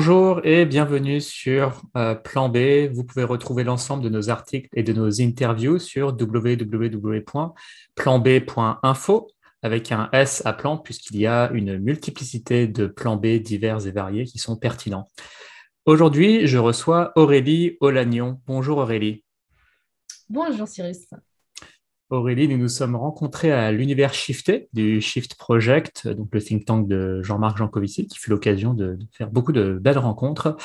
[0.00, 2.86] Bonjour et bienvenue sur euh, Plan B.
[2.92, 7.56] Vous pouvez retrouver l'ensemble de nos articles et de nos interviews sur www.planb.info
[9.60, 13.90] avec un S à plan puisqu'il y a une multiplicité de plans B divers et
[13.90, 15.08] variés qui sont pertinents.
[15.84, 18.40] Aujourd'hui, je reçois Aurélie Olagnon.
[18.46, 19.24] Bonjour Aurélie.
[20.28, 21.08] Bonjour Cyrus.
[22.10, 26.88] Aurélie, nous nous sommes rencontrés à l'univers Shifté du Shift Project, donc le think tank
[26.88, 30.56] de Jean-Marc Jancovici, qui fut l'occasion de, faire beaucoup de belles rencontres.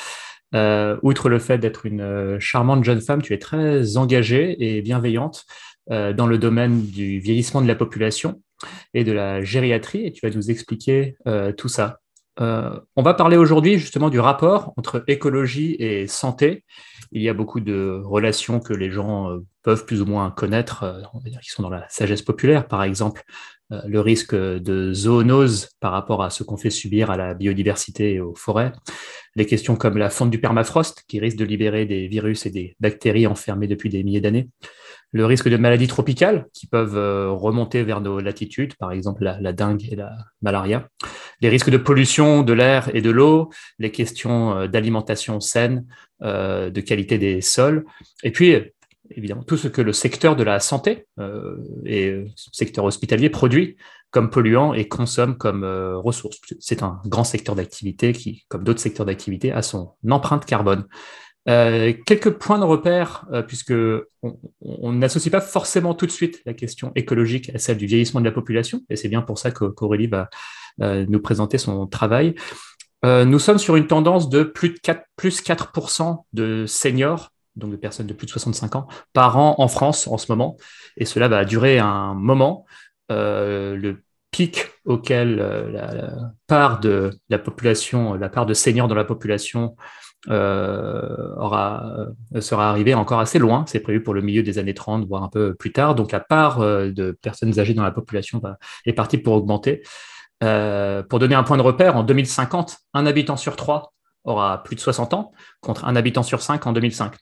[0.54, 4.80] Euh, outre le fait d'être une euh, charmante jeune femme, tu es très engagée et
[4.80, 5.44] bienveillante
[5.90, 8.40] euh, dans le domaine du vieillissement de la population
[8.94, 11.16] et de la gériatrie, et tu vas nous expliquer
[11.58, 11.98] tout ça.
[12.38, 16.64] on va parler aujourd'hui justement du rapport entre écologie et santé.
[17.12, 21.00] Il y a beaucoup de relations que les gens peuvent plus ou moins connaître, euh,
[21.42, 23.24] qui sont dans la sagesse populaire, par exemple,
[23.72, 28.14] euh, le risque de zoonose par rapport à ce qu'on fait subir à la biodiversité
[28.14, 28.72] et aux forêts,
[29.34, 32.76] les questions comme la fonte du permafrost qui risque de libérer des virus et des
[32.78, 34.50] bactéries enfermées depuis des milliers d'années,
[35.12, 39.52] le risque de maladies tropicales qui peuvent euh, remonter vers nos latitudes, par exemple la,
[39.52, 40.10] dengue et la
[40.42, 40.88] malaria,
[41.40, 45.86] les risques de pollution de l'air et de l'eau, les questions d'alimentation saine,
[46.20, 47.84] de qualité des sols,
[48.22, 48.56] et puis
[49.10, 53.76] évidemment tout ce que le secteur de la santé euh, et le secteur hospitalier produit
[54.10, 56.38] comme polluant et consomme comme euh, ressource.
[56.60, 60.86] C'est un grand secteur d'activité qui, comme d'autres secteurs d'activité, a son empreinte carbone.
[61.48, 63.74] Euh, quelques points de repère, puisque
[64.60, 68.24] on n'associe pas forcément tout de suite la question écologique à celle du vieillissement de
[68.24, 70.30] la population, et c'est bien pour ça qu'Aurélie va
[70.78, 72.34] nous présenter son travail.
[73.04, 77.76] nous sommes sur une tendance de plus de 4, plus 4% de seniors donc de
[77.76, 80.56] personnes de plus de 65 ans, par an en France en ce moment.
[80.96, 82.66] Et cela va durer un moment.
[83.12, 86.10] Euh, le pic auquel euh, la,
[86.46, 89.82] part de la population, la part de seniors dans la population euh,
[90.28, 92.06] aura,
[92.40, 93.64] sera arrivé encore assez loin.
[93.66, 95.94] C'est prévu pour le milieu des années 30, voire un peu plus tard.
[95.94, 99.82] Donc la part de personnes âgées dans la population va, est partie pour augmenter.
[100.40, 104.80] pour donner un point de repère, en 2050, un habitant sur trois aura plus de
[104.80, 107.14] 60 ans, contre un habitant sur 5 en 2005.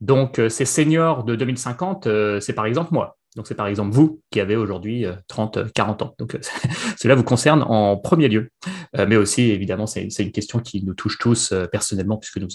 [0.00, 3.16] Donc, euh, ces seniors de 2050, euh, c'est par exemple moi.
[3.36, 6.14] Donc, c'est par exemple vous qui avez aujourd'hui 30, euh, 40 ans.
[6.18, 6.36] Donc,
[6.98, 8.50] cela vous concerne en premier lieu.
[8.94, 12.48] mais aussi, évidemment, c'est une question qui nous touche tous personnellement, puisque nous,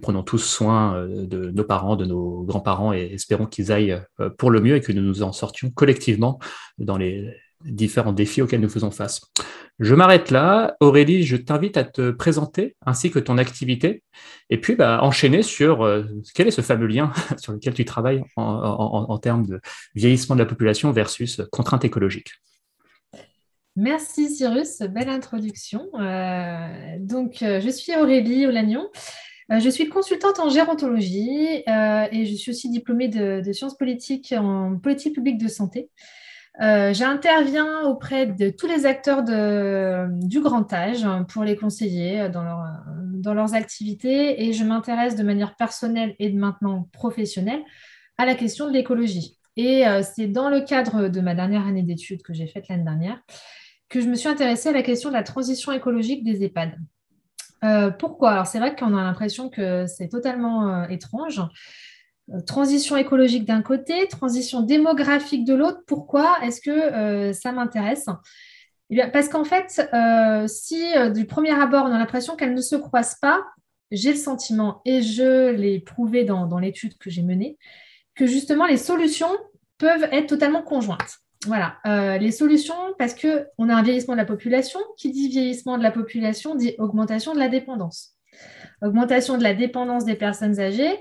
[0.00, 4.00] prenons tous soin de nos parents, de nos grands-parents, et espérons qu'ils aillent
[4.38, 6.38] pour le mieux et que nous nous en sortions collectivement
[6.78, 7.30] dans les
[7.64, 9.20] différents défis auxquels nous faisons face.
[9.78, 10.76] Je m'arrête là.
[10.80, 14.02] Aurélie, je t'invite à te présenter ainsi que ton activité
[14.48, 18.22] et puis bah, enchaîner sur euh, quel est ce fameux lien sur lequel tu travailles
[18.36, 19.60] en, termes de
[19.94, 22.30] vieillissement de la population versus contrainte écologique.
[23.78, 25.86] Merci Cyrus, belle introduction.
[26.00, 28.88] Euh, donc, euh, je suis Aurélie Olagnon.
[29.50, 35.14] je suis consultante en gérontologie et je suis aussi diplômée de sciences politiques en politique
[35.14, 35.90] publique de santé.
[36.62, 43.54] Euh, j'interviens auprès de tous les acteurs du grand âge pour les conseiller dans, leurs
[43.54, 47.60] activités et je m'intéresse de manière personnelle et de maintenant professionnelle
[48.18, 49.36] à la question de l'écologie.
[49.56, 52.84] Et euh, c'est dans le cadre de ma dernière année d'études que j'ai faite l'année
[52.84, 53.20] dernière
[53.88, 56.76] que je me suis intéressée à la question de la transition écologique des EHPAD.
[57.64, 58.32] Euh, pourquoi?
[58.32, 61.40] Alors c'est vrai qu'on a l'impression que c'est totalement étrange.
[62.32, 65.82] Euh, transition écologique d'un côté, transition démographique de l'autre.
[65.86, 68.06] Pourquoi est-ce que euh, ça m'intéresse?
[68.90, 70.82] Eh Parce qu'en fait, euh, si
[71.14, 73.44] du premier abord, on a l'impression qu'elles ne se croisent pas,
[73.92, 77.56] j'ai le sentiment, et je l'ai prouvé dans, l'étude que j'ai menée,
[78.16, 79.30] que justement les solutions
[79.78, 81.18] peuvent être totalement conjointes.
[81.46, 81.78] Voilà,
[82.18, 85.92] les solutions, parce qu'on a un vieillissement de la population, qui dit vieillissement de la
[85.92, 88.16] population dit augmentation de la dépendance.
[88.82, 90.98] Augmentation de la dépendance des personnes âgées,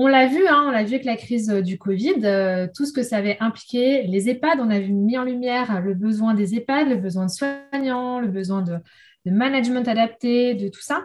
[0.00, 2.86] on l'a vu, hein, on l'a vu avec la crise euh, du Covid, euh, tout
[2.86, 4.60] ce que ça avait impliqué les EHPAD.
[4.60, 8.28] On a vu mis en lumière le besoin des EHPAD, le besoin de soignants, le
[8.28, 8.78] besoin de,
[9.26, 11.04] management adapté, de tout ça.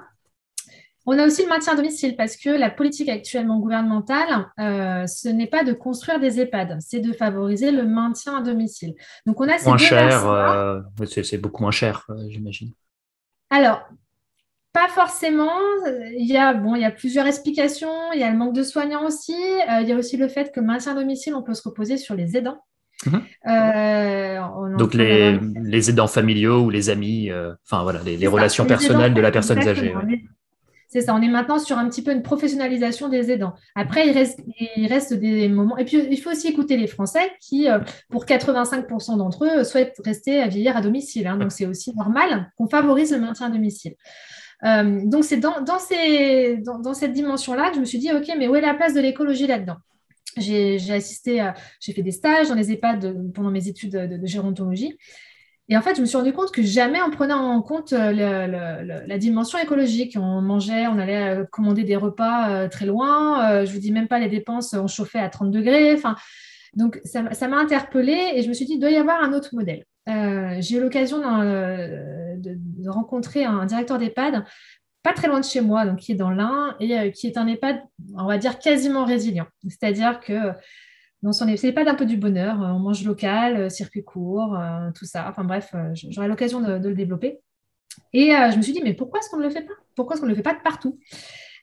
[1.07, 5.28] On a aussi le maintien à domicile parce que la politique actuellement gouvernementale, euh, ce
[5.28, 8.94] n'est pas de construire des EHPAD, c'est de favoriser le maintien à domicile.
[9.25, 12.72] Donc on a ces moins cher, c'est beaucoup moins cher, j'imagine.
[13.50, 13.81] Alors,
[14.74, 15.52] pas forcément.
[16.18, 18.12] Il y, a, bon, il y a plusieurs explications.
[18.14, 19.34] Il y a le manque de soignants aussi.
[19.34, 21.98] Euh, il y a aussi le fait que maintien à domicile, on peut se reposer
[21.98, 22.58] sur les aidants.
[23.06, 23.22] Mhm.
[23.48, 29.22] Euh, Donc les, aidants familiaux ou les amis, euh, enfin voilà, les, relations personnelles de
[29.22, 29.94] la personne âgée.
[30.88, 33.54] C'est ça, on est maintenant sur un petit peu une professionnalisation des aidants.
[33.74, 34.40] Après, il reste,
[34.78, 35.75] il reste des moments.
[35.80, 37.68] Et puis, il faut aussi écouter les Français qui,
[38.10, 41.25] pour 85% d'entre eux, souhaitent rester à vieillir à domicile.
[41.25, 41.38] Hein.
[41.38, 43.96] Donc, c'est aussi normal qu'on favorise le maintien à domicile.
[44.63, 48.74] Donc, c'est dans, cette dimension-là que je me suis dit, OK, mais où est la
[48.74, 49.77] place de l'écologie là-dedans?
[50.38, 51.48] J'ai assisté,
[51.80, 54.98] j'ai fait des stages dans les EHPAD pendant mes études de gérontologie.
[55.69, 58.12] Et en fait, je me suis rendu compte que jamais on prenait en compte euh,
[59.07, 60.18] la dimension écologique.
[60.19, 63.63] On mangeait, on allait euh, commander des repas euh, très loin.
[63.65, 65.98] je vous dis même pas les dépenses, on chauffait à 30 degrés.
[66.75, 69.50] Donc, ça m'a interpellée et je me suis dit, il doit y avoir un autre
[69.54, 69.86] modèle.
[70.08, 74.44] J'ai eu l'occasion de, rencontrer un directeur d'EHPAD,
[75.02, 77.48] pas très loin de chez moi, donc qui est dans l'Ain et qui est un
[77.48, 77.82] EHPAD,
[78.18, 79.48] on va dire, quasiment résilient.
[79.68, 80.54] C'est-à-dire que
[81.24, 82.62] dans son c'est pas d'un peu du bonheur.
[82.62, 85.28] Euh, on mange local, euh, circuit court, euh, tout ça.
[85.30, 87.40] Enfin bref, j'aurai l'occasion de, le développer.
[88.12, 89.74] Et je me suis dit, mais pourquoi est-ce qu'on ne le fait pas?
[89.96, 91.00] Pourquoi est-ce qu'on ne le fait pas de partout?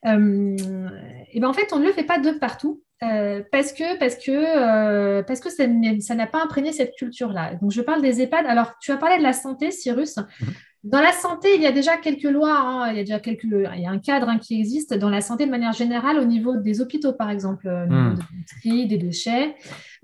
[0.04, 5.22] Et ben en fait, on ne le fait pas de partout parce que, parce que,
[5.22, 7.54] parce que ça n'a pas imprégné cette culture-là.
[7.56, 8.46] Donc, je parle des EHPAD.
[8.46, 10.16] Alors, tu as parlé de la santé, Cyrus.
[10.16, 10.48] Mhm.
[10.82, 12.90] Dans la santé, il y a déjà quelques lois, hein.
[12.90, 15.20] il y a déjà quelques, il y a un cadre hein, qui existe dans la
[15.20, 18.22] santé de manière générale au niveau des hôpitaux, par exemple, au niveau
[18.64, 18.88] hmm.
[18.88, 19.56] des déchets.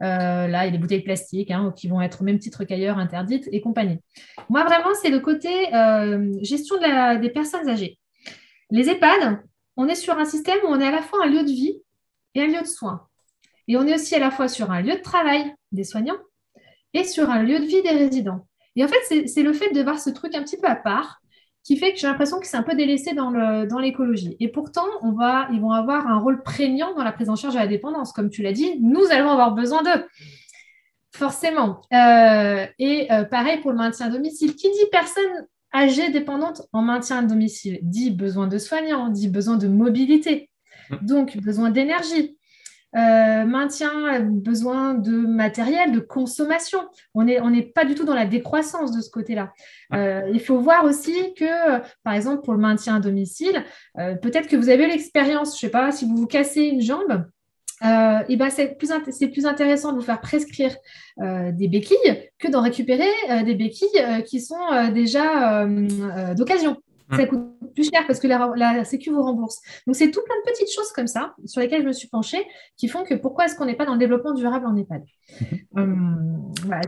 [0.02, 2.64] Euh, là, il y a des bouteilles plastiques hein, qui vont être au même titre
[2.64, 4.00] qu'ailleurs interdites et compagnie.
[4.50, 7.98] Moi, vraiment, c'est le côté euh, gestion des personnes âgées.
[8.70, 9.38] Les EHPAD,
[9.76, 11.82] on est sur un système où on est à la fois un lieu de vie
[12.34, 13.06] et un lieu de soins.
[13.68, 16.18] Et on est aussi à la fois sur un lieu de travail des soignants
[16.94, 18.46] et sur un lieu de vie des résidents.
[18.76, 21.20] Et en fait, c'est le fait de voir ce truc un petit peu à part
[21.64, 24.36] qui fait que j'ai l'impression que c'est un peu délaissé dans l'écologie.
[24.38, 27.54] Et pourtant, on va, ils vont avoir un rôle prégnant dans la prise en charge
[27.54, 28.12] de la dépendance.
[28.12, 30.06] Comme tu l'as dit, nous allons avoir besoin d'eux.
[31.10, 31.80] Forcément.
[31.92, 34.54] Euh, et euh, pareil pour le maintien à domicile.
[34.54, 35.46] Qui dit personne
[35.76, 40.50] âgée dépendante en maintien à domicile dit besoin de soignants, dit besoin de mobilité,
[40.90, 40.96] mmh.
[41.02, 42.36] donc besoin d'énergie.
[42.96, 46.78] Euh, maintien, besoin de matériel, de consommation.
[47.14, 49.52] On n'est on pas du tout dans la décroissance de ce côté-là.
[49.92, 53.64] Euh, il faut voir aussi que, par exemple, pour le maintien à domicile,
[53.98, 56.80] euh, peut-être que vous avez l'expérience, je ne sais pas, si vous vous cassez une
[56.80, 57.26] jambe,
[57.82, 58.90] et ben c'est plus,
[59.30, 60.74] plus, intéressant de vous faire prescrire
[61.18, 63.10] des béquilles que d'en récupérer
[63.44, 65.66] des béquilles qui sont déjà
[66.34, 66.76] d'occasion.
[67.10, 67.28] Ça mm.
[67.28, 67.40] coûte
[67.74, 69.60] plus cher parce que la, Sécu vous rembourse.
[69.86, 72.44] Donc, c'est tout plein de petites choses comme ça sur lesquelles je me suis penchée
[72.76, 75.04] qui font que pourquoi est-ce qu'on n'est pas dans le développement durable en EHPAD?
[75.04, 75.66] Mm-hmm.
[75.78, 76.80] euh,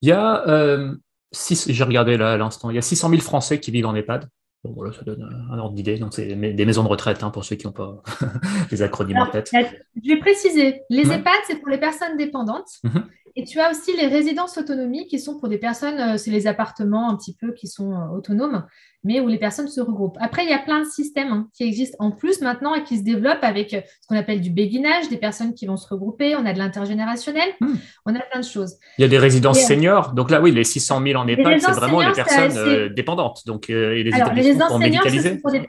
[0.00, 0.94] Il y a, euh,
[1.32, 4.28] j'ai regardé là à l'instant, il y a 600 000 Français qui vivent en EHPAD.
[4.64, 5.98] Bon, voilà, ça donne un ordre d'idée.
[5.98, 8.00] Donc, c'est des maisons de retraite hein, pour ceux qui n'ont pas
[8.70, 9.50] les acronymes en tête.
[9.52, 12.68] Je vais préciser les EHPAD, c'est pour les personnes dépendantes.
[12.84, 13.02] Mm-hmm.
[13.34, 16.46] Et tu as aussi les résidences autonomie qui sont pour des personnes, euh, c'est les
[16.46, 18.66] appartements un petit peu qui sont euh, autonomes,
[19.04, 20.18] mais où les personnes se regroupent.
[20.20, 22.98] Après, il y a plein de systèmes hein, qui existent en plus maintenant et qui
[22.98, 26.36] se développent avec euh, ce qu'on appelle du béguinage, des personnes qui vont se regrouper.
[26.36, 27.74] On a de l'intergénérationnel, hmm.
[28.04, 28.76] on a plein de choses.
[28.98, 30.12] Il y a des résidences seniors.
[30.12, 33.42] Donc là, oui, les 600 000 en EHPAD, c'est vraiment les personnes dépendantes.
[33.46, 35.04] Donc, et les alors, les résidences seniors,
[35.42, 35.66] pour des...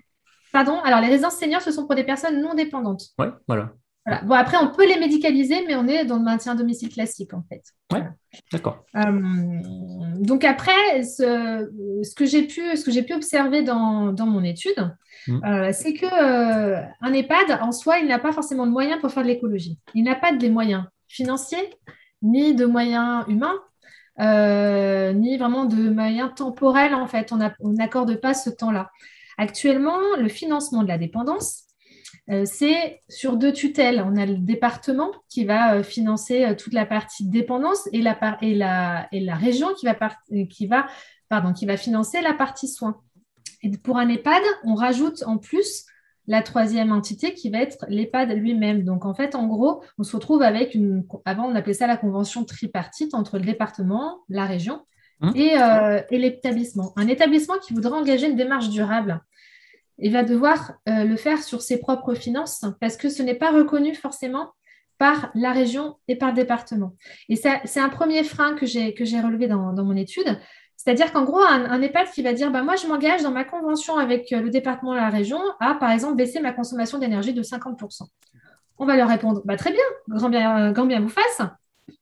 [0.51, 3.04] Pardon, alors les résidences seniors, ce sont pour des personnes non dépendantes.
[3.18, 3.71] Oui, voilà.
[4.05, 7.33] Bon, après, on peut les médicaliser, mais on est dans le maintien à domicile classique,
[7.33, 7.63] en fait.
[7.94, 8.00] Oui,
[8.51, 8.83] d'accord.
[8.97, 9.61] Euh,
[10.19, 12.61] donc après, ce, que j'ai pu,
[13.05, 14.94] pu, observer dans, mon étude,
[15.27, 15.45] mm.
[15.45, 19.09] euh, c'est que euh, un EHPAD, en soi, il n'a pas forcément de moyens pour
[19.09, 19.79] faire de l'écologie.
[19.94, 21.69] Il n'a pas de moyens financiers,
[22.21, 23.56] ni de moyens humains,
[24.19, 27.31] ni vraiment de moyens temporels, en fait.
[27.31, 28.89] On n'accorde pas ce temps-là.
[29.37, 31.72] Actuellement, le financement de la dépendance, euh,
[32.45, 34.03] c'est sur deux tutelles.
[34.05, 38.37] On a le département qui va euh, financer euh, toute la partie dépendance et la,
[38.41, 39.95] et la, et la région qui va,
[40.49, 40.87] qui, va,
[41.29, 43.01] pardon, qui va financer la partie soins.
[43.61, 45.85] Et pour un EHPAD, on rajoute en plus
[46.27, 48.83] la troisième entité qui va être l'EHPAD lui-même.
[48.83, 51.03] Donc en fait, en gros, on se retrouve avec une...
[51.25, 54.81] Avant, on appelait ça la convention tripartite entre le département, la région
[55.35, 55.55] et,
[56.11, 56.93] et l'établissement.
[56.97, 59.21] Un établissement qui voudrait engager une démarche durable
[60.00, 63.52] il va devoir euh, le faire sur ses propres finances parce que ce n'est pas
[63.52, 64.52] reconnu forcément
[64.97, 66.95] par la région et par le département.
[67.30, 70.40] Et c'est un premier frein que j'ai relevé dans, mon étude.
[70.78, 73.97] C'est-à-dire qu'en gros, un, EHPAD qui va dire bah, Moi, je m'engage dans ma convention
[73.97, 77.42] avec euh, le département et la région à, par exemple, baisser ma consommation d'énergie de
[77.42, 78.04] 50%.
[78.78, 81.42] On va leur répondre bah, Très bien, grand bien, grand bien vous fasse.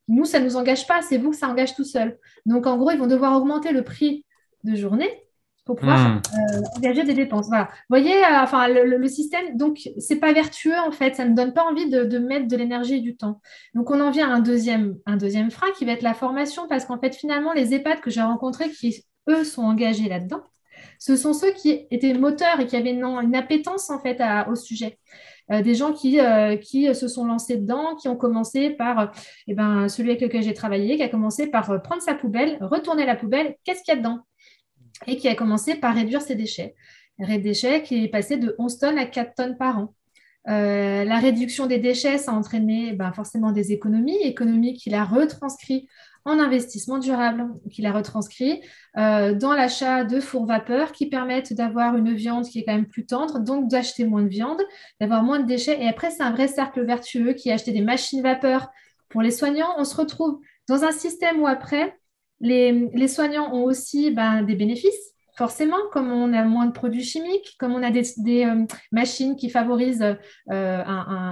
[0.08, 2.18] Nous, ça ne nous engage pas, c'est vous que ça engage tout seul.
[2.46, 4.24] Donc, en gros, ils vont devoir augmenter le prix
[4.64, 5.10] de journée
[5.64, 6.22] pour pouvoir hmm.
[6.34, 7.46] euh, engager des dépenses.
[7.48, 7.64] Voilà.
[7.64, 11.52] Vous voyez, euh, enfin, le, système, donc, c'est pas vertueux en fait, ça ne donne
[11.52, 13.40] pas envie de, mettre de l'énergie et du temps.
[13.74, 16.66] Donc, on en vient à un deuxième, un deuxième frein qui va être la formation,
[16.68, 20.42] parce qu'en fait, finalement, les EHPAD que j'ai rencontrés qui, eux, sont engagés là-dedans,
[20.98, 24.56] ce sont ceux qui étaient moteurs et qui avaient une, une appétence en fait au
[24.56, 24.98] sujet.
[25.50, 26.18] Euh, des gens qui,
[26.60, 29.12] qui se sont lancés dedans, qui ont commencé par
[29.46, 33.06] eh ben, celui avec lequel j'ai travaillé, qui a commencé par prendre sa poubelle, retourner
[33.06, 34.24] la poubelle, qu'est-ce qu'il y a dedans?
[35.06, 36.74] Et qui a commencé par réduire ses déchets.
[37.18, 39.94] des déchets qui est passé de 11 tonnes à 4 tonnes par an.
[40.48, 45.04] Euh, la réduction des déchets, ça a entraîné ben, forcément des économies, économies qu'il a
[45.04, 45.88] retranscrit
[46.24, 48.60] en investissement durable, qu'il a retranscrit
[48.96, 52.86] euh, dans l'achat de fours vapeur qui permettent d'avoir une viande qui est quand même
[52.86, 54.60] plus tendre, donc d'acheter moins de viande,
[55.00, 55.80] d'avoir moins de déchets.
[55.82, 58.70] Et après, c'est un vrai cercle vertueux qui a acheté des machines vapeur
[59.08, 59.74] pour les soignants.
[59.78, 61.98] On se retrouve dans un système où après,
[62.42, 67.56] les, soignants ont aussi ben, des bénéfices forcément, comme on a moins de produits chimiques,
[67.58, 70.16] comme on a des, euh, machines qui favorisent
[70.50, 70.84] euh,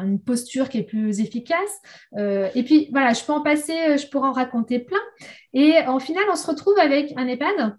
[0.02, 1.80] une posture qui est plus efficace.
[2.16, 4.98] Euh, et puis, voilà, je peux en passer, je pourrais en raconter plein.
[5.52, 7.76] Et en final, on se retrouve avec un EHPAD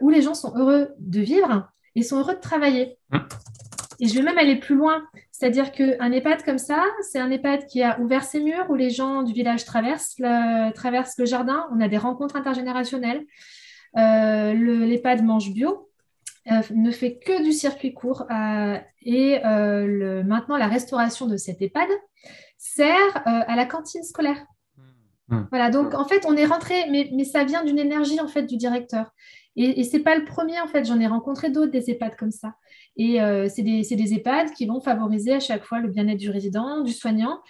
[0.00, 2.98] où les gens sont heureux de vivre et sont heureux de travailler.
[4.00, 5.04] Et je vais même aller plus loin.
[5.30, 8.90] C'est-à-dire qu'un EHPAD comme ça, c'est un EHPAD qui a ouvert ses murs, où les
[8.90, 10.16] gens du village traversent
[10.74, 11.66] traversent le jardin.
[11.72, 13.24] On a des rencontres intergénérationnelles.
[13.96, 15.88] Euh, L'EHPAD mange bio,
[16.50, 19.40] euh, ne fait que du circuit court euh, et
[20.24, 21.88] maintenant la restauration de cet EHPAD
[22.58, 24.44] sert à la cantine scolaire.
[25.28, 25.44] Hmm.
[25.50, 28.56] Voilà, donc en fait, on est rentré, mais, ça vient d'une énergie en fait du
[28.56, 29.12] directeur.
[29.56, 32.16] Et, et ce n'est pas le premier en fait, j'en ai rencontré d'autres des EHPAD
[32.16, 32.54] comme ça.
[32.96, 33.18] Et
[33.48, 36.92] c'est des, des, EHPAD qui vont favoriser à chaque fois le bien-être du résident, du
[36.92, 37.40] soignant,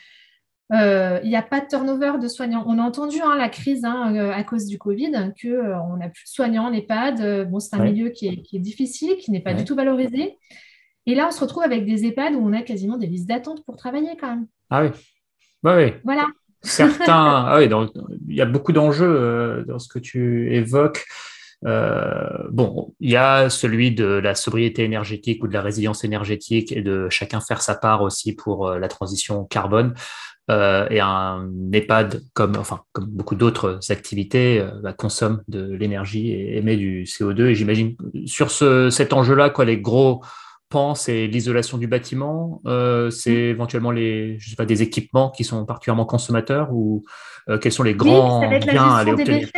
[0.72, 2.64] euh, il n'y a pas de turnover de soignants.
[2.66, 6.08] On a entendu hein, la crise hein, euh, à cause du Covid, qu'on euh, n'a
[6.08, 7.50] plus de soignants en EHPAD.
[7.50, 10.38] bon, c'est un milieu qui est, difficile, qui n'est pas du tout valorisé.
[11.06, 13.62] Et là, on se retrouve avec des EHPAD où on a quasiment des listes d'attente
[13.64, 14.46] pour travailler quand même.
[14.70, 14.90] Ah oui.
[15.64, 15.92] oui.
[16.02, 16.26] Voilà.
[16.62, 17.68] Certains, ah oui,
[18.26, 21.04] il y a beaucoup d'enjeux dans ce que tu évoques.
[21.64, 26.82] Bon, il y a celui de la sobriété énergétique ou de la résilience énergétique et
[26.82, 29.94] de chacun faire sa part aussi pour la transition carbone.
[30.50, 36.32] Euh, et un EHPAD, comme, enfin, comme beaucoup d'autres activités, euh, bah, consomme de l'énergie
[36.32, 37.46] et émet du CO2.
[37.46, 40.22] Et j'imagine sur ce, cet enjeu-là, quoi, les gros
[40.68, 43.50] pans, c'est l'isolation du bâtiment, euh, c'est mm.
[43.50, 47.04] éventuellement les, je sais pas, des équipements qui sont particulièrement consommateurs ou
[47.60, 49.48] quels sont les grands biens à aller obtenir?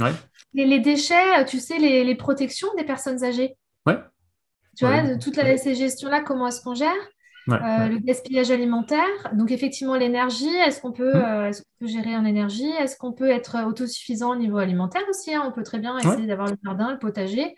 [0.00, 0.12] ouais.
[0.54, 3.56] Les, les, déchets, tu sais, les, les, protections des personnes âgées.
[3.86, 3.98] Ouais.
[4.76, 6.92] Tu vois, de toute la, ces gestions-là, comment est-ce qu'on gère
[7.48, 9.08] euh, le gaspillage alimentaire.
[9.32, 11.24] Donc, effectivement, l'énergie, est-ce qu'on peut, mmh.
[11.24, 15.42] euh, peut, gérer en énergie Est-ce qu'on peut être autosuffisant au niveau alimentaire aussi hein?
[15.46, 17.56] On peut très bien essayer d'avoir le jardin, le potager.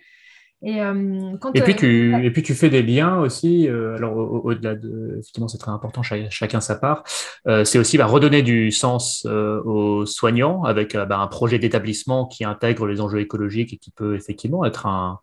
[0.65, 4.75] Et, euh, quand, et, puis tu, et puis tu fais des liens aussi, alors au-delà
[4.75, 7.05] de, effectivement c'est très important, chacun sa part,
[7.65, 12.87] c'est aussi bah, redonner du sens aux soignants avec bah, un projet d'établissement qui intègre
[12.87, 15.21] les enjeux écologiques et qui peut effectivement être un,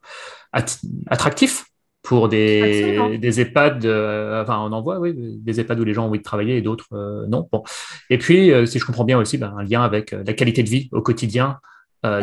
[1.07, 1.65] attractif
[2.03, 6.05] pour des, des EHPAD, euh, enfin on en voit, oui, des EHPAD où les gens
[6.05, 7.47] ont envie de travailler et d'autres euh, non.
[7.51, 7.63] Bon.
[8.09, 10.69] Et puis, euh, si je comprends bien aussi, ben, un lien avec la qualité de
[10.69, 11.59] vie au quotidien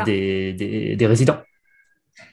[0.04, 1.38] des, des, des, résidents.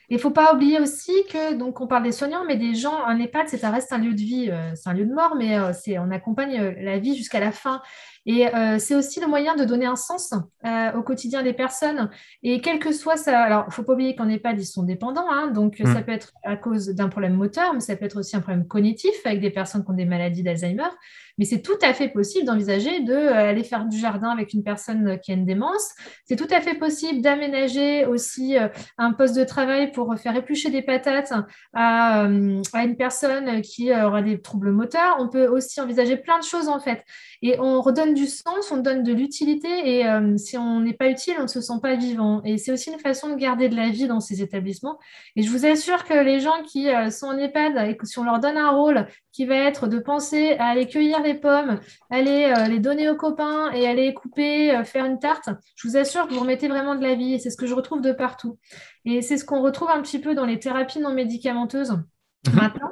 [0.09, 3.03] Il ne faut pas oublier aussi que, donc on parle des soignants, mais des gens,
[3.05, 5.97] un EHPAD, ça reste un lieu de vie, c'est un lieu de mort, mais c'est
[5.97, 7.81] on accompagne la vie jusqu'à la fin.
[8.25, 10.33] Et euh, c'est aussi le moyen de donner un sens
[10.65, 12.09] euh, au quotidien des personnes.
[12.41, 14.83] Et quel que soit ça, alors il ne faut pas oublier qu'en EHPAD, ils sont
[14.83, 15.29] dépendants.
[15.29, 15.93] Hein, donc mm.
[15.93, 18.67] ça peut être à cause d'un problème moteur, mais ça peut être aussi un problème
[18.67, 20.89] cognitif avec des personnes qui ont des maladies d'Alzheimer.
[21.37, 25.19] Mais c'est tout à fait possible d'envisager d'aller euh, faire du jardin avec une personne
[25.19, 25.93] qui a une démence.
[26.25, 28.55] C'est tout à fait possible d'aménager aussi
[28.97, 31.33] un poste de travail pour faire éplucher des patates
[31.73, 35.17] à une personne qui aura des troubles moteurs.
[35.19, 37.03] On peut aussi envisager plein de choses en fait.
[37.47, 41.11] Et on redonne du sens, on donne de l'utilité et euh, si on n'est pas
[41.11, 42.41] utile, on ne se sent pas vivant.
[42.43, 44.97] Et c'est aussi une façon de garder de la vie dans ces établissements.
[45.35, 48.17] Et je vous assure que les gens qui euh, sont en EHPAD et que si
[48.17, 51.79] on leur donne un rôle qui va être de penser à aller cueillir les pommes,
[52.09, 56.27] aller euh, les donner aux copains et aller couper, faire une tarte, je vous assure
[56.27, 58.57] que vous remettez vraiment de la vie et c'est ce que je retrouve de partout.
[59.05, 62.55] Et c'est ce qu'on retrouve un petit peu dans les thérapies non médicamenteuses mhm.
[62.55, 62.89] maintenant.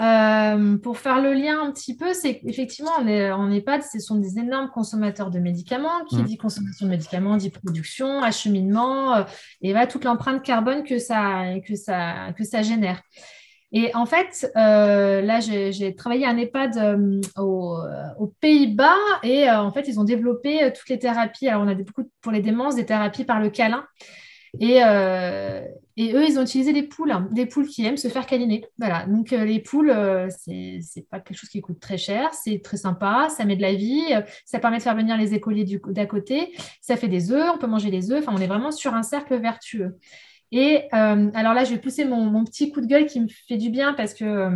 [0.00, 4.00] Euh, pour faire le lien un petit peu, c'est effectivement, on est en EHPAD, ce
[4.00, 6.04] sont des énormes consommateurs de médicaments.
[6.08, 6.24] Qui mm.
[6.24, 9.22] dit consommation de médicaments dit production, acheminement, euh,
[9.62, 13.00] et va toute l'empreinte carbone que ça, que, ça, que ça génère.
[13.76, 19.88] Et en fait, euh, là, j'ai travaillé à un EHPAD aux, Pays-Bas et en fait,
[19.88, 21.48] ils ont développé toutes les thérapies.
[21.48, 23.84] Alors, on a beaucoup pour les démences, des thérapies par le câlin.
[24.60, 24.80] Et,
[25.96, 28.64] et, eux, ils ont utilisé des poules, hein, des poules qui aiment se faire câliner.
[28.78, 29.06] Voilà.
[29.06, 32.76] Donc, euh, les poules, euh, c'est pas quelque chose qui coûte très cher, c'est très
[32.76, 34.04] sympa, ça met de la vie,
[34.44, 37.66] ça permet de faire venir les écoliers d'à côté, ça fait des œufs, on peut
[37.66, 38.24] manger des œufs.
[38.26, 39.96] Enfin, on est vraiment sur un cercle vertueux.
[40.52, 43.56] Et alors là, je vais pousser mon, mon, petit coup de gueule qui me fait
[43.56, 44.48] du bien parce que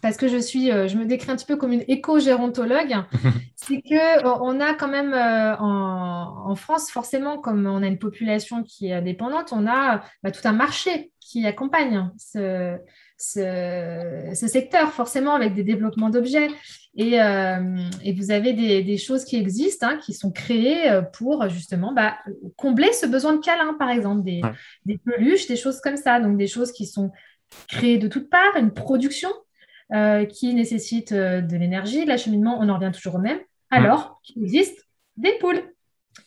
[0.00, 2.96] parce que je suis, euh, je me décris un petit peu comme une éco-gérontologue,
[3.56, 7.98] c'est que euh, on a quand même euh, en, France, forcément, comme on a une
[7.98, 12.76] population qui est indépendante, on a bah, tout un marché qui accompagnent ce,
[13.18, 16.48] ce, secteur, forcément avec des développements d'objets.
[16.96, 21.48] Et, euh, et, vous avez des, des choses qui existent, hein, qui sont créées pour
[21.48, 22.16] justement bah,
[22.56, 24.40] combler ce besoin de câlin, par exemple, des,
[24.86, 26.18] des, peluches, des choses comme ça.
[26.18, 27.12] Donc des choses qui sont
[27.68, 29.30] créées de toutes parts, une production
[29.92, 33.38] euh, qui nécessite de l'énergie, de l'acheminement, on en revient toujours au même.
[33.70, 35.62] Alors qu'il existe des poules.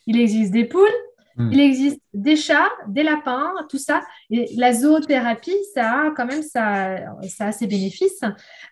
[0.07, 0.89] Il existe des poules
[1.37, 1.49] Hmm.
[1.51, 4.01] Il existe des chats, des lapins, tout ça.
[4.29, 8.21] Et la zoothérapie, ça a quand même ça, ça a ses bénéfices.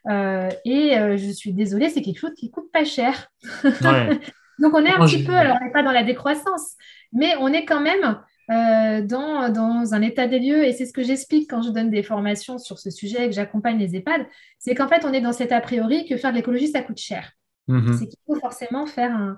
[0.09, 3.29] Euh, et euh, je suis désolée, c'est quelque chose qui coûte pas cher.
[4.59, 6.75] Donc on est un petit peu, alors on n'est pas dans la décroissance,
[7.13, 10.93] mais on est quand même euh, dans, dans, un état des lieux, et c'est ce
[10.93, 14.25] que j'explique quand je donne des formations sur ce sujet et que j'accompagne les EHPAD,
[14.57, 16.97] c'est qu'en fait, on est dans cet a priori que faire de l'écologie, ça coûte
[16.97, 17.31] cher.
[17.67, 17.97] Mm-hmm.
[17.97, 19.37] C'est qu'il faut forcément faire un,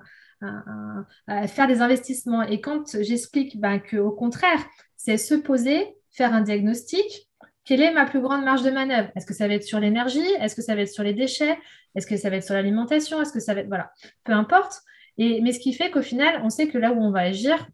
[1.26, 2.42] à, faire des investissements.
[2.42, 4.64] Et quand j'explique ben, qu'au contraire,
[4.96, 7.28] c'est se poser, faire un diagnostic,
[7.64, 9.10] quelle est ma plus grande marge de manœuvre?
[9.14, 10.26] Est-ce que ça va être sur l'énergie?
[10.40, 11.56] Est-ce que ça va être sur les déchets?
[11.94, 13.20] Est-ce que ça va être sur l'alimentation?
[13.22, 13.68] Est-ce que ça va être...
[13.68, 13.92] Voilà,
[14.24, 14.82] peu importe.
[15.18, 17.66] Et, mais ce qui fait qu'au final, on sait que là où on va agir,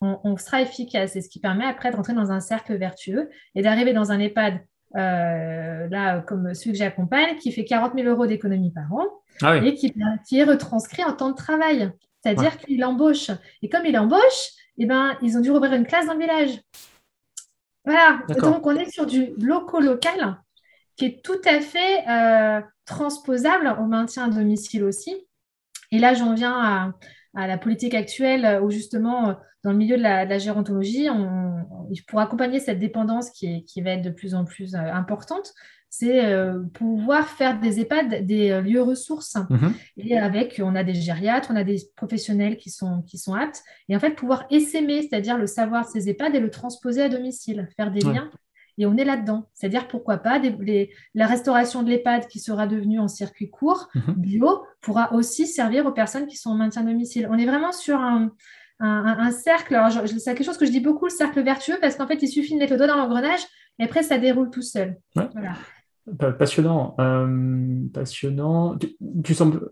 [0.00, 1.16] on, sera efficace.
[1.16, 4.18] Et ce qui permet après de rentrer dans un cercle vertueux et d'arriver dans un
[4.18, 4.60] EHPAD,
[4.96, 9.06] euh, là, comme celui que j'accompagne, qui fait 40 000 euros d'économie par an
[9.42, 9.94] ah et qui,
[10.26, 11.90] qui, est retranscrit en temps de travail.
[12.22, 13.30] C'est-à-dire qu'il embauche.
[13.62, 16.60] Et comme il embauche, eh ben, ils ont dû rouvrir une classe dans le village.
[17.84, 18.20] Voilà.
[18.28, 20.36] Donc, on est sur du loco-local
[20.96, 25.25] qui est tout à fait euh, transposable au maintien à domicile aussi.
[25.96, 26.92] Et là, j'en viens
[27.34, 29.34] à, la politique actuelle où justement,
[29.64, 31.64] dans le milieu de la, gérontologie, on,
[32.06, 35.54] pour accompagner cette dépendance qui, qui, va être de plus en plus euh, importante,
[35.88, 39.36] c'est euh, pouvoir faire des EHPAD des euh, lieux ressources.
[39.48, 39.72] Mhm.
[39.96, 43.62] Et avec, on a des gériatres, on a des professionnels qui sont, qui sont aptes.
[43.88, 47.08] Et en fait, pouvoir essaimer, c'est-à-dire le savoir de ces EHPAD et le transposer à
[47.08, 48.30] domicile, faire des liens.
[48.78, 49.48] Et on est là-dedans.
[49.54, 50.40] C'est-à-dire, pourquoi pas,
[51.14, 54.14] la restauration de l'EHPAD qui sera devenue en circuit court, mhm.
[54.16, 57.28] bio, pourra aussi servir aux personnes qui sont en maintien à domicile.
[57.30, 58.30] On est vraiment sur un,
[58.80, 59.74] un, cercle.
[59.74, 62.28] Alors, c'est quelque chose que je dis beaucoup, le cercle vertueux, parce qu'en fait, il
[62.28, 63.40] suffit de mettre le doigt dans l'engrenage
[63.78, 64.96] et après, ça déroule tout seul.
[65.14, 65.54] Voilà.
[66.38, 66.94] Passionnant.
[67.00, 68.76] Euh, passionnant.
[69.24, 69.70] Tu, sembles,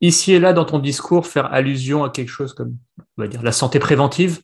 [0.00, 2.76] ici et là, dans ton discours, faire allusion à quelque chose comme,
[3.18, 4.40] on va dire, la santé préventive,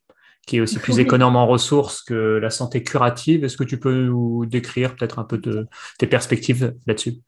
[0.49, 3.45] qui est aussi plus économe en ressources que la santé curative.
[3.45, 7.19] Est-ce que tu peux nous décrire peut-être un peu de, tes perspectives là-dessus?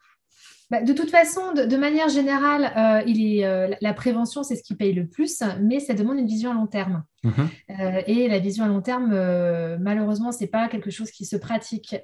[0.70, 4.62] Bah, de toute façon, de, manière générale, euh, il est, euh, la prévention, c'est ce
[4.62, 7.02] qui paye le plus, mais ça demande une vision à long terme.
[7.24, 7.32] Mhm.
[7.70, 9.10] Euh, et la vision à long terme,
[9.80, 11.96] malheureusement, ce n'est pas quelque chose qui se pratique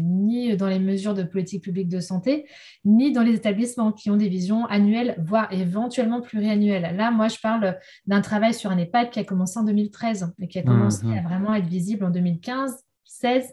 [0.00, 2.46] ni dans les mesures de politique publique de santé,
[2.84, 6.96] ni dans les établissements qui ont des visions annuelles, voire éventuellement pluriannuelles.
[6.96, 10.48] Là, moi, je parle d'un travail sur un EHPAD qui a commencé en 2013 et
[10.48, 11.18] qui a commencé mhm.
[11.18, 13.52] à vraiment être visible en 2015, 16 euh,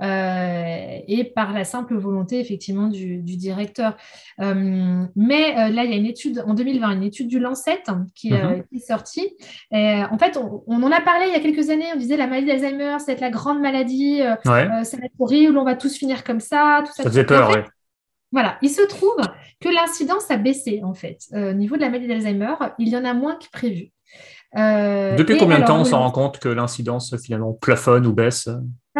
[0.00, 3.96] et par la simple volonté effectivement du, directeur.
[4.40, 7.82] Euh, mais euh, là, il y a une étude en 2020, une étude du Lancet
[8.14, 8.64] qui, mhm.
[8.72, 9.36] est sortie.
[9.72, 11.86] en fait, on, en a parlé il y a quelques années.
[11.94, 14.84] On disait la maladie d'Alzheimer, c'est la grande maladie, ouais.
[14.84, 16.82] ça va être horrible, on va tous finir comme ça.
[16.84, 17.62] Tout ça, ça faisait peur, oui.
[18.30, 19.16] Voilà, il se trouve
[19.58, 21.18] que l'incidence a baissé en fait.
[21.32, 23.90] au niveau de la maladie d'Alzheimer, il y en a moins que prévu.
[24.54, 28.48] Depuis combien de temps on s'en rend compte que l'incidence finalement plafonne ou baisse?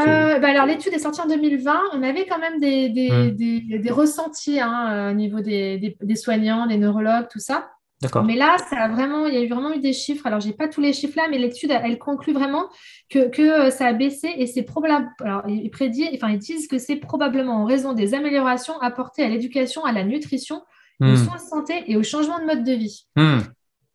[0.07, 1.81] Euh, bah alors, l'étude est sortie en 2020.
[1.93, 3.81] On avait quand même des, des, hmm.
[3.81, 7.71] des, ressentis hein, euh, au niveau des, soignants, des neurologues, tout ça.
[8.01, 8.23] D'accord.
[8.23, 10.27] Mais là, ça a vraiment, il y a eu vraiment eu des chiffres.
[10.27, 12.69] Alors, j'ai pas tous les chiffres là, mais l'étude, elle conclut vraiment
[13.11, 15.09] que, que euh, ça a baissé et c'est probable.
[15.21, 19.29] Alors, ils prédisent, enfin, ils disent que c'est probablement en raison des améliorations apportées à
[19.29, 20.63] l'éducation, à la nutrition,
[21.01, 21.17] aux hmm.
[21.17, 23.07] soins de santé et au changement de mode de vie.
[23.17, 23.39] Hmm.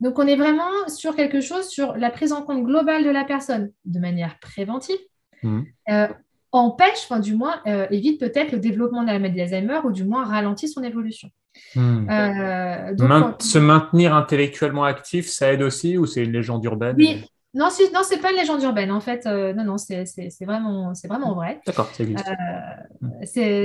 [0.00, 3.24] Donc, on est vraiment sur quelque chose sur la prise en compte globale de la
[3.24, 4.98] personne de manière préventive,
[5.44, 5.66] Mhm.
[5.90, 6.08] Euh,
[6.52, 10.04] empêche, enfin du moins euh, évite peut-être le développement de la maladie d'Alzheimer ou du
[10.04, 11.28] moins ralentit son évolution.
[11.76, 12.08] Mhm.
[12.10, 16.96] Euh, se maintenir intellectuellement actif, ça aide aussi ou c'est une légende urbaine?
[16.98, 18.90] Oui, non, ce non, c'est pas une légende urbaine.
[18.90, 20.04] En fait, non, non, c'est
[20.40, 21.60] vraiment, c'est vraiment vrai.
[21.64, 22.26] D'accord, ça existe.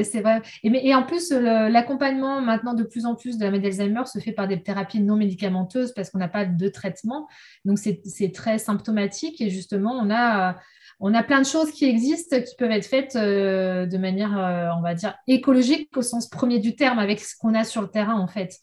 [0.04, 0.44] c'est vrai.
[0.62, 4.20] Et, et, en plus, l'accompagnement maintenant de plus en plus de la maladie d'Alzheimer se
[4.20, 7.28] fait par des thérapies non médicamenteuses parce qu'on n'a pas de traitement.
[7.66, 10.58] Donc, c'est très symptomatique et justement, on a
[11.00, 14.68] on a plein de choses qui existent qui peuvent être faites euh, de manière, euh,
[14.78, 17.88] on va dire, écologique au sens premier du terme, avec ce qu'on a sur le
[17.88, 18.58] terrain, en fait,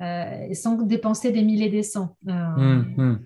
[0.00, 2.16] euh, et sans dépenser des milliers des cents.
[2.26, 3.20] Hum, hum.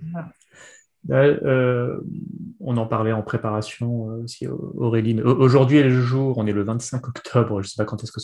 [2.61, 5.21] on en parlait en préparation aussi, Aurélie.
[5.21, 8.13] Aujourd'hui est le jour, on est le 25 octobre, je ne sais pas quand est-ce
[8.13, 8.21] que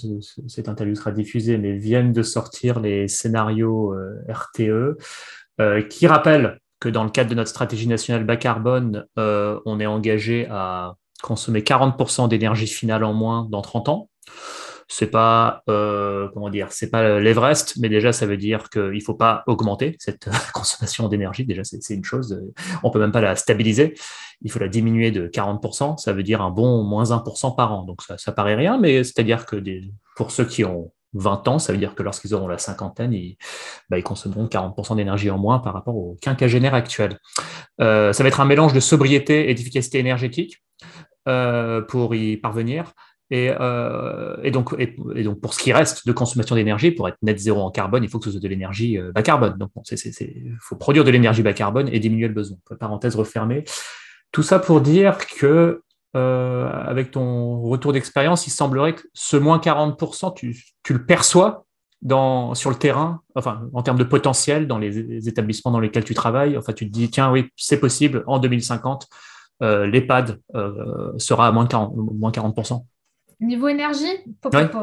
[0.49, 3.95] cette interview sera diffusée, mais viennent de sortir les scénarios
[4.29, 4.97] RTE
[5.91, 9.87] qui rappellent que dans le cadre de notre stratégie nationale bas carbone, euh, on est
[9.87, 14.11] engagé à consommer 40% d'énergie finale en moins dans 30 ans.
[14.89, 19.15] C'est pas, euh, comment dire, c'est pas l'Everest, mais déjà, ça veut dire qu'il faut
[19.15, 21.45] pas augmenter cette consommation d'énergie.
[21.45, 22.43] Déjà, c'est une chose.
[22.83, 23.95] On peut même pas la stabiliser.
[24.43, 25.99] Il faut la diminuer de 40%.
[25.99, 27.85] Ça veut dire un bon moins 1% par an.
[27.85, 31.59] Donc, ça, ça paraît rien, mais c'est-à-dire que des, pour ceux qui ont 20 ans,
[31.59, 33.37] ça veut dire que lorsqu'ils auront la cinquantaine, ils,
[33.89, 37.19] bah, consommeront 40% d'énergie en moins par rapport au quinquagénaire actuel.
[37.81, 40.63] Euh, ça va être un mélange de sobriété et d'efficacité énergétique
[41.29, 42.93] euh, pour y parvenir.
[43.33, 44.75] Et, euh, et, donc,
[45.41, 48.19] pour ce qui reste de consommation d'énergie, pour être net zéro en carbone, il faut
[48.19, 49.57] que ce soit de l'énergie bas carbone.
[49.57, 52.59] Donc, il faut produire de l'énergie bas carbone et diminuer le besoin.
[52.79, 53.65] Parenthèse refermée.
[54.33, 55.83] Tout ça pour dire que
[56.17, 61.65] euh, avec ton retour d'expérience, il semblerait que ce moins 40%, tu, tu le perçois
[62.03, 66.15] dans, sur le terrain, enfin, en termes de potentiel dans les établissements dans lesquels tu
[66.15, 66.57] travailles.
[66.57, 69.07] Enfin, tu te dis, tiens, oui, c'est possible, en 2050,
[69.63, 72.19] euh, l'EHPAD euh, sera à moins de 40%.
[72.19, 72.85] Moins 40%.
[73.41, 74.05] Niveau énergie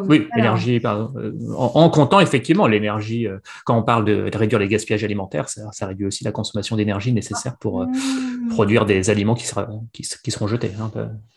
[0.08, 5.04] Oui, énergie, euh, En, comptant effectivement l'énergie, euh, quand on parle de, réduire les gaspillages
[5.04, 8.50] alimentaires, ça, réduit aussi la consommation d'énergie nécessaire pour euh, mmh.
[8.50, 10.72] produire des aliments qui, sera, qui, seront jetés.
[10.82, 10.92] Hein,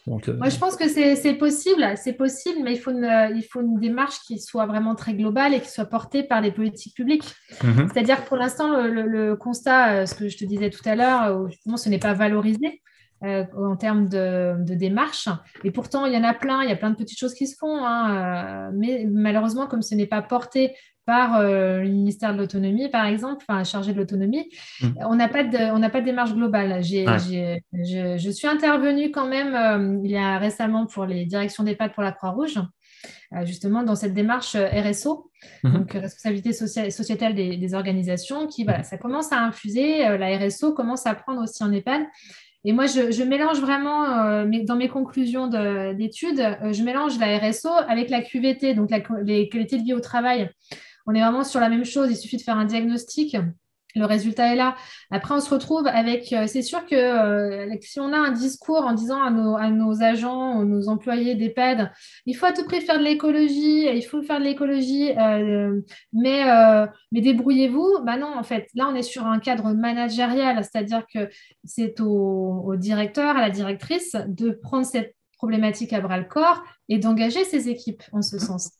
[0.06, 3.60] Donc, Moi, je pense que c'est possible, c'est possible, mais il faut, une, il faut
[3.60, 7.34] une démarche qui soit vraiment très globale et qui soit portée par les politiques publiques.
[7.62, 11.48] Mmh C'est-à-dire que pour l'instant, le, constat, ce que je te disais tout à l'heure,
[11.76, 12.80] ce n'est pas valorisé.
[13.22, 15.28] Euh, en termes de, démarche.
[15.62, 17.46] Et pourtant, il y en a plein, il y a plein de petites choses qui
[17.46, 22.32] se font, hein, euh, mais malheureusement, comme ce n'est pas porté par euh, le ministère
[22.32, 24.48] de l'autonomie, par exemple, enfin chargé de l'autonomie,
[24.80, 24.86] mmh.
[25.00, 26.82] on n'a pas, de, pas de démarche globale.
[26.82, 32.12] je, suis intervenue quand même il y a récemment pour les directions d'EHPAD pour la
[32.12, 32.58] Croix-Rouge.
[33.42, 35.30] justement dans cette démarche RSO,
[35.62, 35.72] mmh.
[35.74, 38.84] donc responsabilité sociétale des, des, organisations, qui voilà, mmh.
[38.84, 42.00] ça commence à infuser, la RSO commence à prendre aussi en EHPAD
[42.64, 47.70] et moi, je, mélange vraiment, euh, dans mes conclusions d'études, euh, je mélange la RSO
[47.88, 48.90] avec la QVT, donc
[49.24, 50.50] les qualités de vie au travail.
[51.06, 53.36] On est vraiment sur la même chose, il suffit de faire un diagnostic
[53.94, 54.76] le résultat est là.
[55.10, 56.32] Après, on se retrouve avec.
[56.32, 59.70] Euh, c'est sûr que euh, si on a un discours en disant à nos, à
[59.70, 61.90] nos agents, nos employés d'EHPAD,
[62.26, 65.80] il faut à tout prix faire de l'écologie, il faut faire de l'écologie, euh,
[66.12, 66.44] mais,
[67.12, 68.00] mais débrouillez-vous.
[68.04, 71.28] Bah non, en fait, là, on est sur un cadre managérial, c'est-à-dire que
[71.64, 76.62] c'est au, au directeur, à la directrice de prendre cette problématique à bras le corps
[76.88, 78.72] et d'engager ses équipes en ce sens.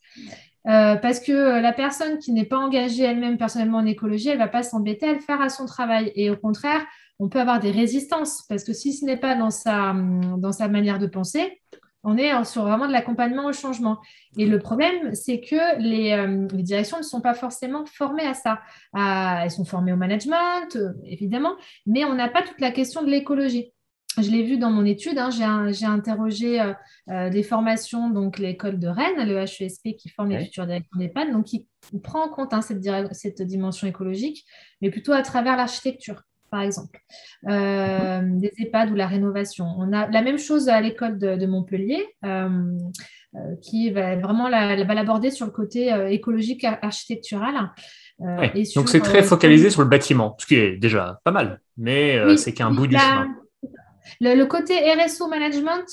[0.67, 4.37] Euh, parce que euh, la personne qui n'est pas engagée elle-même personnellement en écologie, elle
[4.37, 6.11] ne va pas s'embêter à le faire à son travail.
[6.15, 6.85] Et au contraire,
[7.19, 10.99] on peut avoir des résistances, parce que si ce n'est pas dans sa, hum, manière
[10.99, 11.61] de penser,
[12.03, 13.99] on est sur vraiment de l'accompagnement au changement.
[14.35, 18.33] Et le problème, c'est que les, euh, les, directions ne sont pas forcément formées à
[18.33, 18.59] ça.
[18.95, 23.71] elles sont formées au management, évidemment, mais on n'a pas toute la question de l'écologie
[24.17, 26.73] je l'ai vu dans mon étude, hein, j'ai interrogé euh,
[27.09, 31.31] euh, des formations, donc l'école de Rennes, le HESP qui forme les futurs directeurs d'EHPAD,
[31.31, 31.67] donc qui
[32.03, 34.45] prend en compte hein, cette, cette, dimension écologique,
[34.81, 36.99] mais plutôt à travers l'architecture, par exemple,
[37.47, 39.65] euh, des EHPAD ou la rénovation.
[39.77, 42.05] On a la même chose à l'école de, Montpellier,
[43.61, 47.71] qui va vraiment l'aborder sur le côté écologique architectural.
[48.19, 52.53] donc c'est très focalisé sur le bâtiment, ce qui est déjà pas mal, mais c'est
[52.53, 53.40] qu'un bout du chemin.
[54.19, 55.85] Le, côté RSO management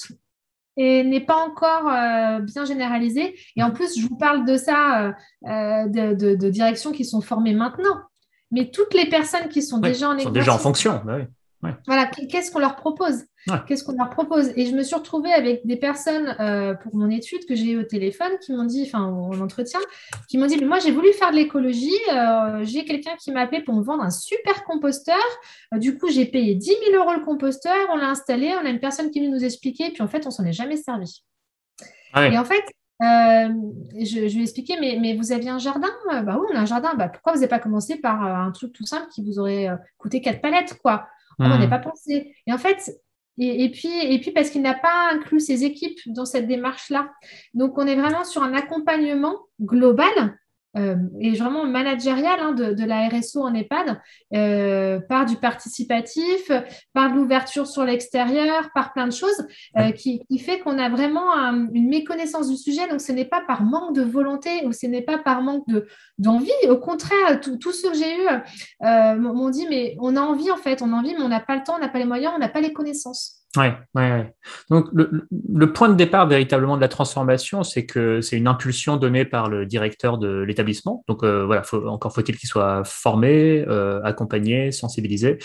[0.77, 3.35] n'est pas encore euh, bien généralisé.
[3.57, 5.13] Et en plus, je vous parle de ça, euh,
[5.47, 7.97] euh, de, directions qui sont formées maintenant.
[8.51, 11.03] Mais toutes les personnes qui sont déjà en sont déjà en fonction.
[11.05, 11.19] Bah
[11.87, 13.25] voilà, qu'est-ce qu'on leur propose?
[13.67, 14.53] Qu'est-ce qu'on leur propose?
[14.57, 17.79] Et je me suis retrouvée avec des personnes euh, pour mon étude que j'ai eu
[17.79, 19.81] au téléphone qui m'ont dit, enfin en entretien,
[20.29, 23.63] qui m'ont dit, moi j'ai voulu faire de l'écologie, euh, j'ai quelqu'un qui m'a appelé
[23.63, 25.17] pour me vendre un super composteur,
[25.75, 28.71] euh, du coup j'ai payé 10 000 euros le composteur, on l'a installé, on a
[28.71, 31.25] une personne qui vient nous expliquer, puis en fait on s'en est jamais servi.
[32.17, 32.65] Et en fait,
[33.01, 35.91] je, lui ai expliqué, mais, mais, vous aviez un jardin?
[36.07, 36.95] Bah oui, on a un jardin.
[36.95, 39.69] Bah, pourquoi vous n'avez pas commencé par un truc tout simple qui vous aurait
[39.99, 41.07] coûté quatre palettes quoi?
[41.39, 41.71] On n'a hmm.
[41.71, 42.35] pas pensé.
[42.47, 42.91] Et en fait,
[43.39, 47.13] et, puis, et puis parce qu'il n'a pas inclus ses équipes dans cette démarche-là.
[47.55, 50.39] Donc, on est vraiment sur un accompagnement global
[50.79, 54.01] euh, et vraiment managérial hein, de, la RSO en EHPAD,
[54.35, 56.51] euh, par du participatif,
[56.93, 61.33] par de l'ouverture sur l'extérieur, par plein de choses, euh, qui, fait qu'on a vraiment
[61.73, 62.89] une méconnaissance du sujet.
[62.89, 65.67] Donc, ce n'est pas par manque de volonté ou ce n'est pas par manque
[66.19, 66.51] d'envie.
[66.69, 70.83] Au contraire, tous ceux que j'ai eus m'ont dit, mais on a envie en fait,
[70.83, 72.39] on a envie, mais on n'a pas le temps, on n'a pas les moyens, on
[72.39, 73.38] n'a pas les connaissances.
[73.57, 74.35] Ouais, ouais,
[74.69, 79.25] Donc le, point de départ véritablement de la transformation, c'est que c'est une impulsion donnée
[79.25, 81.03] par le directeur de l'établissement.
[81.09, 85.39] Donc euh, voilà, encore faut-il qu'il soit formé, euh, accompagné, sensibilisé.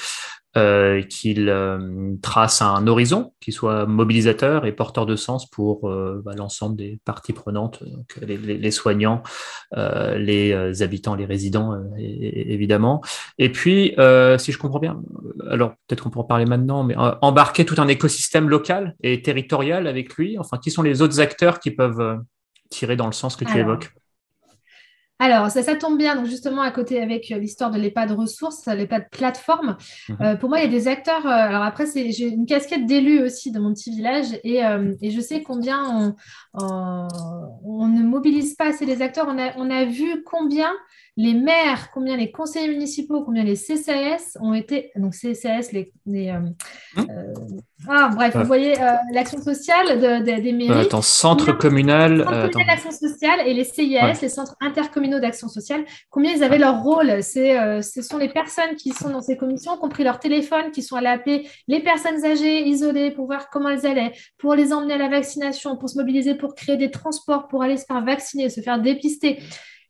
[0.55, 6.21] Euh, qu'il euh, trace un horizon qui soit mobilisateur et porteur de sens pour euh,
[6.23, 9.23] bah, l'ensemble des parties prenantes, donc les, les, soignants,
[9.75, 13.01] les habitants, les résidents, évidemment.
[13.39, 13.95] Et puis,
[14.37, 15.01] si je comprends bien,
[15.49, 19.87] alors peut-être qu'on pourra en parler maintenant, mais embarquer tout un écosystème local et territorial
[19.87, 20.37] avec lui.
[20.37, 22.19] Enfin, qui sont les autres acteurs qui peuvent
[22.69, 23.91] tirer dans le sens que tu évoques?
[25.23, 28.65] Alors, ça, ça, tombe bien, donc justement à côté avec euh, l'histoire de l'EHPAD ressources,
[28.65, 29.77] l'EHPAD plateforme.
[30.09, 30.17] Mhm.
[30.19, 31.25] Euh, pour moi, il y a des acteurs.
[31.25, 34.61] Euh, alors après, j'ai une casquette d'élu aussi dans mon petit village et,
[35.01, 36.13] et je sais combien
[36.53, 37.07] on,
[37.63, 39.27] on, ne mobilise pas assez les acteurs.
[39.29, 40.71] On a, on a vu combien
[41.15, 46.55] les maires, combien les conseillers municipaux, combien les CCAS ont été, donc CCAS, les, hum.
[47.87, 48.75] ah bref, vous voyez
[49.11, 50.71] l'action sociale des mairies.
[50.71, 52.51] attends, centre communal.
[52.65, 57.21] D'action sociale et les CIAS, les centres intercommunaux d'action sociale, combien ils avaient leur rôle?
[57.21, 60.19] C'est, euh, ce sont les personnes qui sont dans ces commissions, qui ont pris leur
[60.19, 64.55] téléphone, qui sont allées appeler les personnes âgées, isolées, pour voir comment elles allaient, pour
[64.55, 67.85] les emmener à la vaccination, pour se mobiliser, pour créer des transports, pour aller se
[67.85, 69.39] faire vacciner, se faire dépister.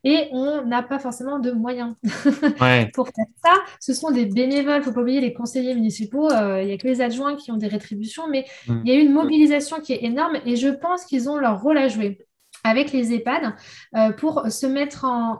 [0.04, 1.96] Et on n'a pas forcément de moyens
[2.94, 3.54] pour faire ça.
[3.80, 6.30] Ce sont des bénévoles, il ne faut pas oublier les conseillers municipaux.
[6.30, 8.82] Euh, il n'y a que les adjoints qui ont des rétributions, mais mm.
[8.84, 11.62] il y a eu une mobilisation qui est énorme et je pense qu'ils ont leur
[11.62, 12.20] rôle à jouer
[12.64, 13.54] avec les EHPAD
[13.96, 15.38] euh, pour se mettre en,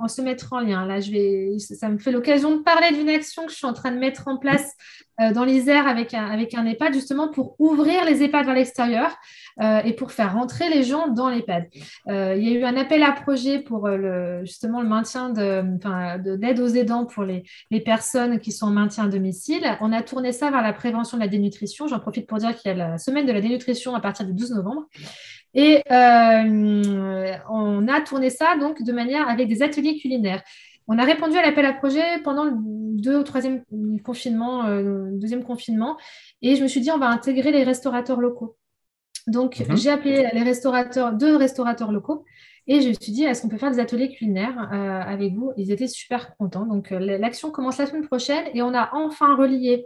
[0.60, 0.86] lien.
[0.86, 1.00] Là,
[1.60, 4.28] ça me fait l'occasion de parler d'une action que je suis en train de mettre
[4.28, 4.74] en place
[5.22, 9.16] euh, dans l'Isère avec un, EHPAD, justement pour ouvrir les EHPAD vers l'extérieur
[9.62, 11.68] euh, et pour faire rentrer les gens dans l'EHPAD.
[12.08, 13.90] il y a eu un appel à projet pour
[14.42, 19.06] justement le maintien de l'aide aux aidants pour les, les personnes qui sont en maintien
[19.06, 19.78] à domicile.
[19.80, 21.88] On a tourné ça vers la prévention de la dénutrition.
[21.88, 24.34] J'en profite pour dire qu'il y a la semaine de la dénutrition à partir du
[24.34, 24.88] 12 novembre.
[25.54, 30.44] Et euh, on a tourné ça donc de manière avec des ateliers culinaires.
[30.88, 33.64] On a répondu à l'appel à projet pendant le deux ou troisième
[34.04, 35.98] confinement, euh, deuxième confinement,
[36.42, 38.58] et je me suis dit on va intégrer les restaurateurs locaux.
[39.28, 39.78] Donc mhm.
[39.78, 42.26] j'ai appelé les restaurateurs, deux restaurateurs locaux,
[42.68, 45.54] et je me suis dit est-ce qu'on peut faire des ateliers culinaires euh, avec vous?
[45.56, 46.66] Ils étaient super contents.
[46.66, 49.86] Donc l'action commence la semaine prochaine, et on a enfin relié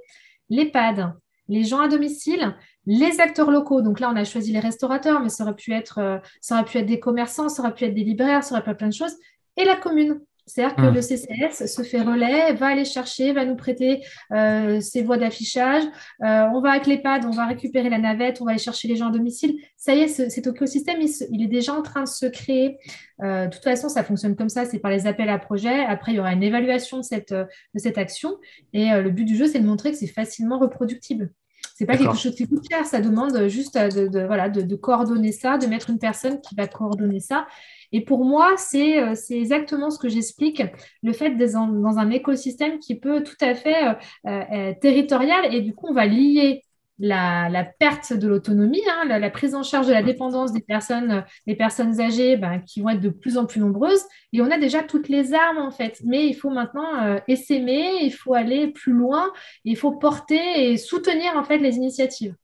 [0.49, 1.13] l'EHPAD,
[1.47, 2.55] les gens à domicile,
[2.85, 3.81] les acteurs locaux.
[3.81, 6.65] Donc là, on a choisi les restaurateurs, mais ça aurait pu être, euh, ça aurait
[6.65, 8.87] pu être des commerçants, ça aurait pu être des libraires, ça aurait pu être plein
[8.87, 9.15] de choses.
[9.57, 10.21] Et la commune.
[10.47, 10.93] C'est-à-dire que hmm.
[10.93, 15.83] le CCS se fait relais, va aller chercher, va nous prêter euh, ses voies d'affichage.
[16.23, 18.95] Euh, on va avec l'EHPAD, on va récupérer la navette, on va aller chercher les
[18.95, 19.59] gens à domicile.
[19.75, 22.77] Ça y est, cet écosystème, il, est déjà en train de se créer.
[23.19, 25.85] de toute façon, ça fonctionne comme ça, c'est par les appels à projets.
[25.85, 28.37] Après, il y aura une évaluation de cette, de cette action.
[28.73, 31.29] Et le but du jeu, c'est de montrer que c'est facilement reproductible.
[31.77, 35.59] C'est pas quelque chose qui coûte cher, ça demande juste de, voilà, de, coordonner ça,
[35.59, 37.45] de mettre une personne qui va coordonner ça.
[37.91, 40.63] Et pour moi, c'est euh, exactement ce que j'explique,
[41.03, 43.93] le fait d'être dans, un écosystème qui peut tout à fait euh,
[44.25, 46.63] euh, territorial et du coup, on va lier
[46.99, 51.55] la, perte de l'autonomie, hein, la, prise en charge de la dépendance des personnes, des
[51.55, 54.03] personnes âgées ben, qui vont être de plus en plus nombreuses.
[54.33, 57.99] Et on a déjà toutes les armes en fait, mais il faut maintenant euh, essaimer,
[58.01, 59.31] il faut aller plus loin,
[59.63, 62.35] il faut porter et soutenir en fait les initiatives.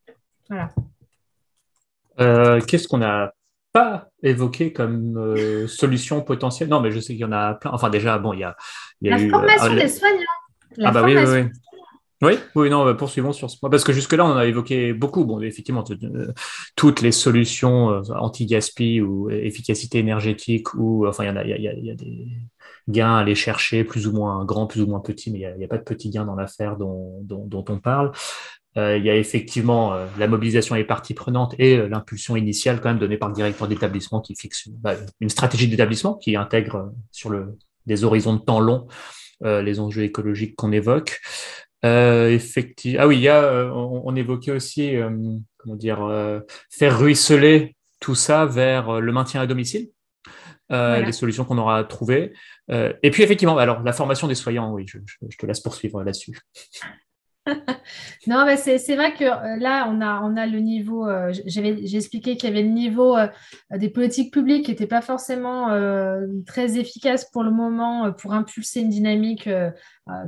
[0.48, 0.70] Voilà.
[2.66, 3.32] Qu'est-ce qu'on n'a
[3.74, 7.72] pas évoqué comme euh, solution potentielle Non, mais je sais qu'il y en a plein.
[7.72, 8.56] Enfin, déjà, bon, il y a.
[9.02, 10.18] la formation des soignants.
[10.82, 11.48] ah, bah oui, oui, oui.
[12.22, 13.68] Oui, oui, non, bah, poursuivons sur ce point.
[13.68, 15.24] Parce que jusque-là, on en a évoqué beaucoup.
[15.24, 16.32] Bon, effectivement, euh,
[16.76, 21.84] toutes les solutions euh, anti-gaspi ou efficacité énergétique, ou enfin, il y, en a, il,
[21.84, 22.28] y a, des
[22.88, 25.64] gains à aller chercher, plus ou moins grands, plus ou moins petits, mais il n'y
[25.64, 28.12] a, pas de petits gains dans l'affaire dont, dont, on parle.
[28.76, 32.98] Euh, il y a effectivement la mobilisation des parties prenantes et l'impulsion initiale quand même
[32.98, 37.56] donnée par le directeur d'établissement qui fixe bah, une stratégie d'établissement qui intègre sur le,
[37.86, 38.86] des horizons de temps longs
[39.42, 41.20] les enjeux écologiques qu'on évoque.
[41.84, 43.02] Euh, effectivement.
[43.02, 45.10] Ah oui, il y a, euh, on, évoquait aussi, euh,
[45.58, 46.08] comment dire,
[46.70, 49.90] faire ruisseler tout ça vers le maintien à domicile,
[50.70, 52.32] les solutions qu'on aura trouvées.
[52.70, 56.38] et puis effectivement, alors la formation des soignants, oui, je te laisse poursuivre là-dessus.
[58.26, 61.96] non, mais c'est vrai que euh, là, on a, on a le niveau, euh, j'ai
[61.96, 63.28] expliqué qu'il y avait le niveau euh,
[63.70, 65.68] des politiques publiques qui n'était pas forcément
[66.46, 69.48] très efficace pour le moment pour impulser une dynamique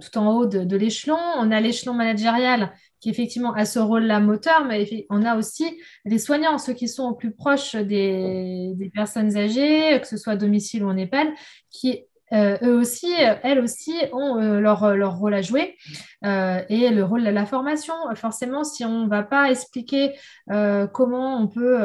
[0.00, 1.18] tout en haut de, l'échelon.
[1.38, 5.64] On a l'échelon managérial qui effectivement a ce rôle-là moteur, mais on a aussi
[6.04, 10.34] les soignants, ceux qui sont au plus proches des, des personnes âgées, que ce soit
[10.34, 11.28] à domicile ou en EHPAD,
[11.70, 13.12] qui euh, eux aussi,
[13.42, 15.76] elles aussi ont euh, leur, leur, rôle à jouer
[16.24, 17.94] euh, et le rôle de la formation.
[18.14, 20.14] Forcément, si on ne va pas expliquer
[20.92, 21.78] comment on peut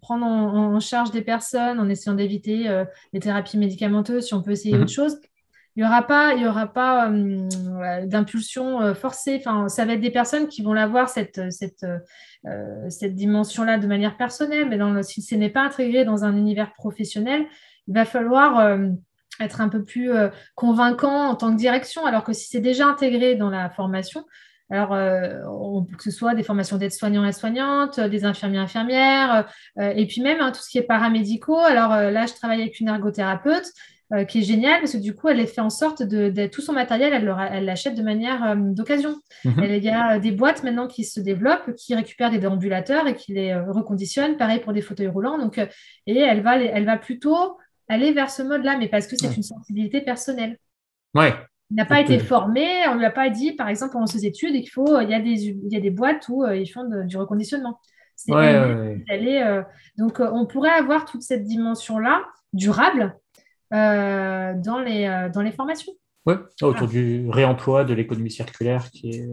[0.00, 4.74] prendre en, charge des personnes en essayant d'éviter les thérapies médicamenteuses, si on peut essayer
[4.74, 4.82] mhm.
[4.82, 5.20] autre chose,
[5.76, 9.36] Il n'y aura pas, il y aura pas euh, d'impulsion euh, forcée.
[9.38, 11.86] Enfin, ça va être des personnes qui vont l'avoir, cette, cette,
[12.46, 14.68] euh, cette dimension-là, de manière personnelle.
[14.68, 17.46] Mais dans si ce n'est pas intégré dans un univers professionnel,
[17.86, 18.78] il va falloir
[19.40, 20.10] être un peu plus
[20.54, 22.04] convaincant en tant que direction.
[22.06, 24.24] Alors que si c'est déjà intégré dans la formation,
[24.72, 29.48] alors, que ce soit des formations d'aides-soignants et soignantes, des infirmiers infirmières,
[29.80, 31.58] et puis même hein, tout ce qui est paramédicaux.
[31.58, 33.66] Alors là, je travaille avec une ergothérapeute.
[34.12, 36.72] Euh, qui est génial parce que du coup, elle fait en sorte de, tout son
[36.72, 39.14] matériel, elle l'achète de manière euh, d'occasion.
[39.44, 39.62] Mhm.
[39.62, 43.34] Il y a des boîtes maintenant qui se développent, qui récupèrent des déambulateurs et qui
[43.34, 44.36] les euh, reconditionnent.
[44.36, 45.38] Pareil pour des fauteuils roulants.
[45.38, 47.56] Donc, et elle va, elle va plutôt
[47.90, 50.56] aller vers ce mode-là, mais parce que c'est une sensibilité personnelle.
[51.14, 51.34] Ouais.
[51.70, 54.26] Il n'a pas été formé, on ne lui a pas dit, par exemple, pendant ses
[54.26, 56.88] études, qu'il faut, il y a des, il y a des boîtes où ils font
[57.04, 57.78] du reconditionnement.
[58.28, 63.16] Ouais, donc, on pourrait avoir toute cette dimension-là, durable,
[63.72, 65.92] euh, dans, les, euh, dans les formations.
[66.26, 69.28] Oui, autour du réemploi, de l'économie circulaire, qui est,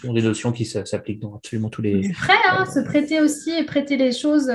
[0.00, 2.00] sont des notions qui s'appliquent dans absolument tous les.
[2.00, 4.50] Du prêt, hein, se prêter aussi et prêter les choses.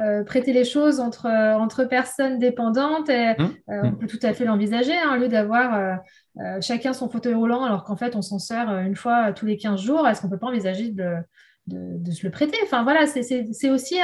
[0.00, 3.48] Euh, prêter les choses entre, entre personnes dépendantes, et, mmh.
[3.68, 5.98] on peut tout à fait l'envisager, hein, au lieu d'avoir
[6.60, 9.80] chacun son fauteuil roulant alors qu'en fait on s'en sert une fois tous les 15
[9.80, 11.14] jours, est-ce qu'on ne peut pas envisager de,
[11.66, 12.56] de, de, se le prêter?
[12.62, 13.96] Enfin voilà, c'est aussi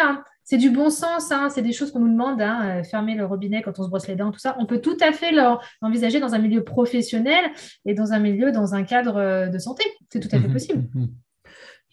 [0.45, 3.25] c'est du bon sens, hein, c'est des choses qu'on nous demande, hein, euh, fermer le
[3.25, 4.55] robinet quand on se brosse les dents, tout ça.
[4.59, 7.47] On peut tout à fait l'envisager dans un milieu professionnel
[7.87, 9.85] et dans un milieu, dans un cadre euh, de santé.
[10.13, 10.53] C'est tout à fait mhm.
[10.53, 10.85] possible.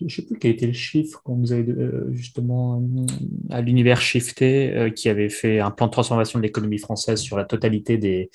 [0.02, 2.84] Je ne sais plus quel était le chiffre qu'on nous avait euh, justement
[3.50, 7.46] à l'univers Shifté qui avait fait un plan de transformation de l'économie française sur la
[7.46, 8.30] totalité des,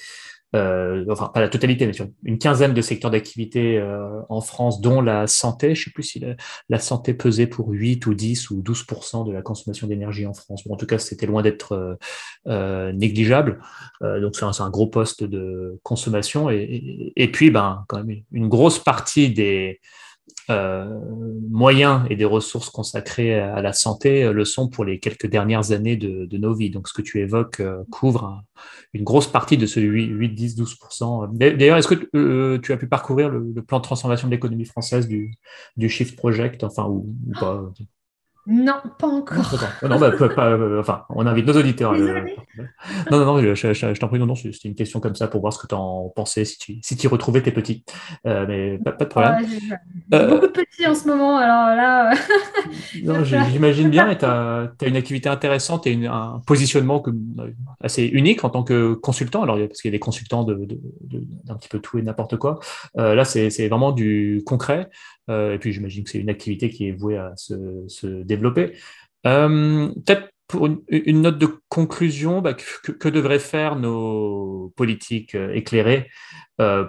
[0.55, 4.81] euh, enfin pas la totalité, mais sur une quinzaine de secteurs d'activité euh, en France,
[4.81, 5.75] dont la santé.
[5.75, 6.25] Je ne sais plus si
[6.69, 10.67] la, santé pesait pour 8 ou 10 ou 12% de la consommation d'énergie en France.
[10.67, 11.99] Bon, en tout cas, c'était loin d'être
[12.47, 13.61] euh, négligeable.
[14.01, 16.49] donc c'est un, gros poste de consommation.
[16.49, 20.06] Et, et, puis, ben, quand même, une grosse partie des euh,
[20.49, 25.73] moyens et des ressources consacrées à la santé euh, le sont pour les quelques dernières
[25.73, 26.71] années de, nos vies.
[26.71, 28.45] Donc, ce que tu évoques euh, couvre
[28.93, 30.79] une grosse partie de ce 8, 8 10, 12
[31.33, 35.35] D'ailleurs, est-ce que tu as pu parcourir le, plan de transformation de l'économie française du,
[35.77, 37.65] du Shift Project, enfin, ou, pas
[38.47, 39.55] non, pas encore.
[39.83, 41.95] Non, bah, euh, enfin, on invite nos auditeurs.
[43.11, 45.41] Non, non, non, je, je, t'en prie, non, non, c'était une question comme ça pour
[45.41, 47.85] voir ce que tu en pensais, si tu, si tu retrouvais tes petits.
[48.25, 49.45] Euh, mais pas, de problème.
[50.15, 52.15] Euh, beaucoup de petits en ce moment, alors là.
[53.03, 57.03] non, j'imagine bien, et tu as, une activité intéressante et un positionnement
[57.81, 59.43] assez unique en tant que consultant.
[59.43, 62.37] Alors, parce qu'il y a des consultants d'un de, de, petit peu tout et n'importe
[62.37, 62.61] quoi.
[62.95, 64.89] là, c'est vraiment du concret.
[65.29, 68.77] Euh, et puis j'imagine que c'est une activité qui est vouée à se, développer.
[69.27, 76.09] Euh, peut-être pour une, note de conclusion, bah, que, devraient faire nos politiques euh, éclairées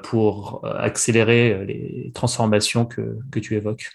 [0.04, 3.90] pour accélérer les transformations que, tu évoques?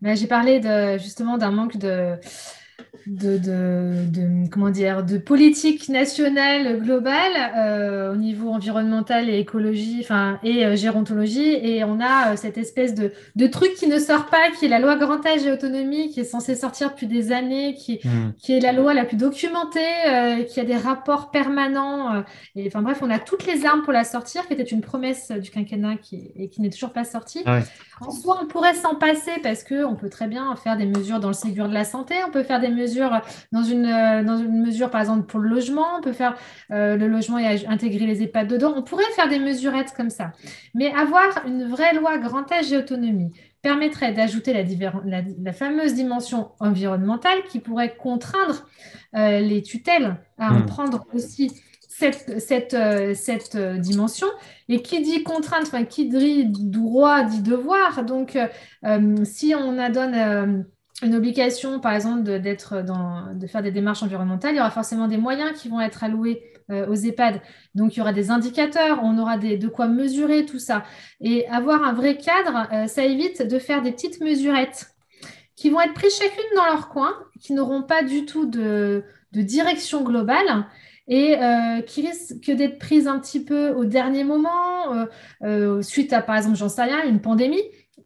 [0.00, 2.16] Bah, J'ai parlé de, justement d'un manque de,
[3.06, 10.64] de, comment dire, de politique nationale globale euh, au niveau environnemental et écologie, enfin, et
[10.64, 11.58] euh, gérontologie.
[11.62, 14.68] Et on a euh, cette espèce de, de, truc qui ne sort pas, qui est
[14.68, 18.32] la loi grand âge et autonomie, qui est censée sortir depuis des années, qui, hmm.
[18.38, 19.80] qui est la loi la plus documentée,
[20.48, 22.24] qui a des rapports permanents.
[22.56, 25.30] et enfin bref, on a toutes les armes pour la sortir, qui était une promesse
[25.30, 27.42] du quinquennat qui, et qui n'est toujours pas sortie.
[27.46, 27.60] Ah
[28.00, 31.28] en soi, on pourrait s'en passer parce qu'on peut très bien faire des mesures dans
[31.28, 33.20] le Ségur de la santé, on peut faire des mesures
[33.52, 36.36] dans une, euh, dans une mesure, par exemple, pour le logement, on peut faire
[36.70, 40.32] euh, le logement et intégrer les EHPAD dedans, on pourrait faire des mesurettes comme ça.
[40.74, 46.50] Mais avoir une vraie loi grand âge et autonomie permettrait d'ajouter la, la, fameuse dimension
[46.60, 48.66] environnementale qui pourrait contraindre
[49.16, 50.66] euh, les tutelles à en hmm.
[50.66, 51.50] prendre aussi
[51.88, 52.76] cette, cette,
[53.14, 54.26] cette dimension.
[54.68, 58.04] Et qui dit contrainte, enfin, qui dit droit dit devoir.
[58.04, 58.36] Donc,
[59.24, 60.66] si on adonne
[61.04, 64.70] une obligation, par exemple, de, d'être dans, de faire des démarches environnementales, il y aura
[64.70, 67.40] forcément des moyens qui vont être alloués euh, aux EHPAD.
[67.74, 70.82] Donc, il y aura des indicateurs, on aura de quoi mesurer tout ça.
[71.20, 74.94] Et avoir un vrai cadre, euh, ça évite de faire des petites mesurettes
[75.56, 79.42] qui vont être prises chacune dans leur coin, qui n'auront pas du tout de, de
[79.42, 80.66] direction globale
[81.06, 85.06] et euh, qui risquent d'être prises un petit peu au dernier moment,
[85.82, 87.62] suite à, par exemple, j'en sais rien, une pandémie.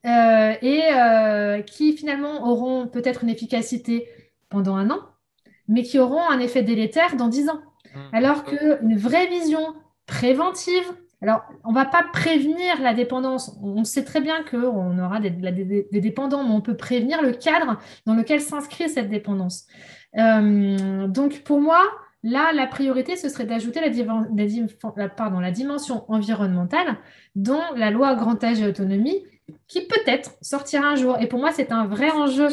[0.07, 4.09] Euh, et euh, qui finalement auront peut-être une efficacité
[4.49, 5.01] pendant un an,
[5.67, 7.61] mais qui auront un effet délétère dans dix ans.
[7.95, 7.99] Mmh.
[8.13, 9.75] Alors qu'une vraie vision
[10.07, 10.85] préventive,
[11.21, 15.31] alors on ne va pas prévenir la dépendance, on sait très bien qu'on aura des,
[15.91, 19.67] dépendants, mais on peut prévenir le cadre dans lequel s'inscrit cette dépendance.
[20.17, 21.83] Euh, donc pour moi,
[22.23, 23.89] là, la priorité, ce serait d'ajouter la,
[25.41, 26.99] la dimension environnementale
[27.35, 29.25] dont la loi grand âge et autonomie,
[29.67, 31.17] qui peut-être sortira un jour.
[31.21, 32.49] Et pour moi, c'est un vrai enjeu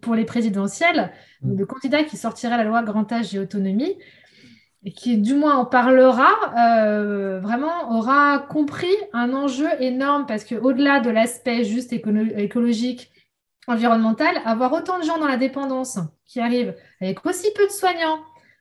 [0.00, 1.56] pour les présidentielles, mm.
[1.56, 3.96] de candidat qui sortira la loi grand âge et autonomie,
[4.84, 6.28] et qui du moins en parlera,
[6.58, 13.10] euh, vraiment aura compris un enjeu énorme parce qu'au-delà de l'aspect juste écologique,
[13.66, 18.18] environnemental, avoir autant de gens dans la dépendance qui arrivent avec aussi peu de soignants,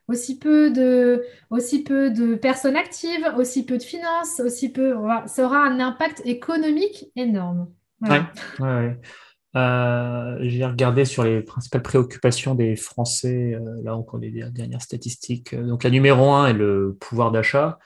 [0.07, 4.95] aussi peu de, aussi peu de personnes actives, aussi peu de finances, aussi peu,
[5.25, 7.67] ça aura un impact économique énorme.
[8.01, 8.17] Oui,
[9.55, 15.55] euh, j'ai regardé sur les principales préoccupations des Français, euh, là encore les dernières statistiques.
[15.55, 17.77] Donc la numéro un est le pouvoir d'achat.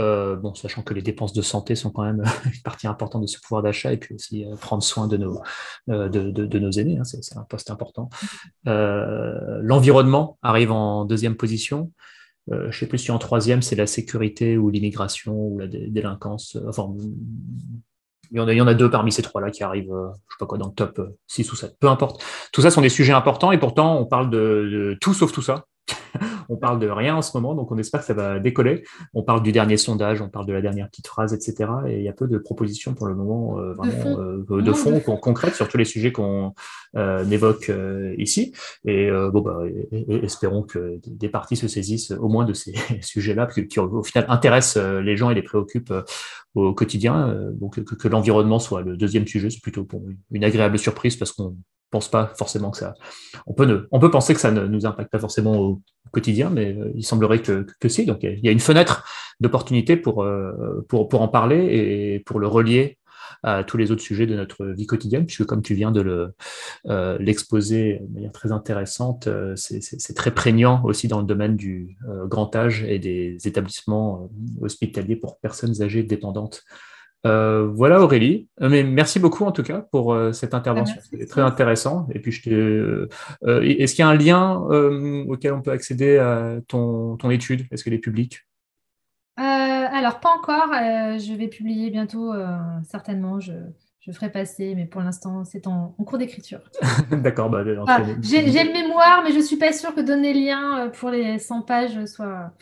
[0.00, 3.26] Euh, bon, sachant que les dépenses de santé sont quand même une partie importante de
[3.26, 5.40] ce pouvoir d'achat, et puis aussi prendre soin de nos,
[5.86, 8.08] de, de, nos aînés, hein, c'est un poste important.
[8.64, 11.92] L'environnement arrive en deuxième position.
[12.50, 16.56] je ne sais plus si en troisième, c'est la sécurité ou l'immigration ou la délinquance.
[16.68, 16.88] Enfin,
[18.32, 20.56] il y, en a, deux parmi ces trois-là qui arrivent, euh, je sais pas quoi,
[20.56, 22.24] dans le top 6 euh, ou 7, peu importe.
[22.50, 25.66] Tout ça sont des sujets importants et pourtant on parle de tout sauf tout ça.
[26.48, 28.84] on parle de rien en ce moment, donc on espère que ça va décoller.
[29.14, 31.70] On parle du dernier sondage, on parle de la dernière petite phrase, etc.
[31.88, 33.92] Et il y a peu de propositions pour le moment euh, vraiment
[34.62, 36.54] de fond, euh, concrètes sur tous les sujets qu'on
[36.96, 37.70] euh, évoque
[38.18, 38.52] ici.
[38.84, 39.60] Et bon, bah,
[40.22, 44.82] espérons que des partis se saisissent au moins de ces sujets-là, qui au final intéressent
[45.02, 45.94] les gens et les préoccupent
[46.54, 47.50] au quotidien.
[47.52, 51.32] donc que, que l'environnement soit le deuxième sujet, c'est plutôt pour une agréable surprise parce
[51.32, 51.56] qu'on
[51.92, 52.94] pense pas forcément que ça.
[53.46, 56.74] On peut, on peut penser que ça ne nous impacte pas forcément au quotidien, mais
[56.76, 58.04] euh, il semblerait que, que si.
[58.06, 59.04] Donc il y a une fenêtre
[59.38, 62.98] d'opportunité pour, euh, pour, pour en parler et pour le relier
[63.44, 66.34] à tous les autres sujets de notre vie quotidienne, puisque comme tu viens de le,
[66.86, 72.54] euh, l'exposer de manière très intéressante, c'est, très prégnant aussi dans le domaine du grand
[72.54, 74.30] âge et des établissements
[74.60, 76.62] hospitaliers pour personnes âgées dépendantes.
[77.24, 81.26] Euh, voilà Aurélie, euh, mais merci beaucoup en tout cas pour euh, cette intervention, c'était
[81.26, 82.08] très intéressant.
[82.12, 83.08] Et puis, je
[83.42, 84.54] est-ce qu'il y a un lien
[85.28, 87.66] auquel on peut accéder à ton, ton étude?
[87.70, 88.40] Est-ce qu'elle est publique?
[89.36, 90.70] Alors pas encore.
[90.72, 92.32] je vais publier bientôt,
[92.82, 93.38] certainement.
[93.38, 93.52] Je,
[94.00, 96.60] je, ferai passer, mais pour l'instant, c'est en, cours d'écriture.
[97.10, 97.50] D'accord.
[97.50, 97.62] Bah,
[98.20, 101.62] j'ai, le mémoire, mais je ne suis pas sûre que donner lien pour les 100
[101.62, 102.52] pages soit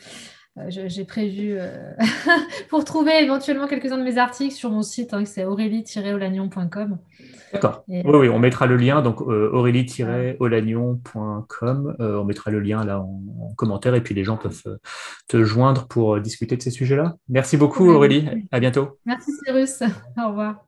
[0.69, 1.93] j'ai prévu euh,
[2.69, 6.97] pour trouver éventuellement quelques-uns de mes articles sur mon site, hein, c'est aurélie-olagnon.com.
[7.53, 7.83] D'accord.
[7.87, 11.95] Oui, oui, on mettra le lien, donc euh, aurélie-olagnon.com.
[11.99, 14.79] on mettra le lien là en, commentaire et puis les gens peuvent
[15.27, 17.17] te joindre pour discuter de ces sujets-là.
[17.27, 18.27] Merci beaucoup, Aurélie.
[18.51, 18.99] À bientôt.
[19.05, 19.83] Merci, Cyrus.
[20.17, 20.65] Au revoir.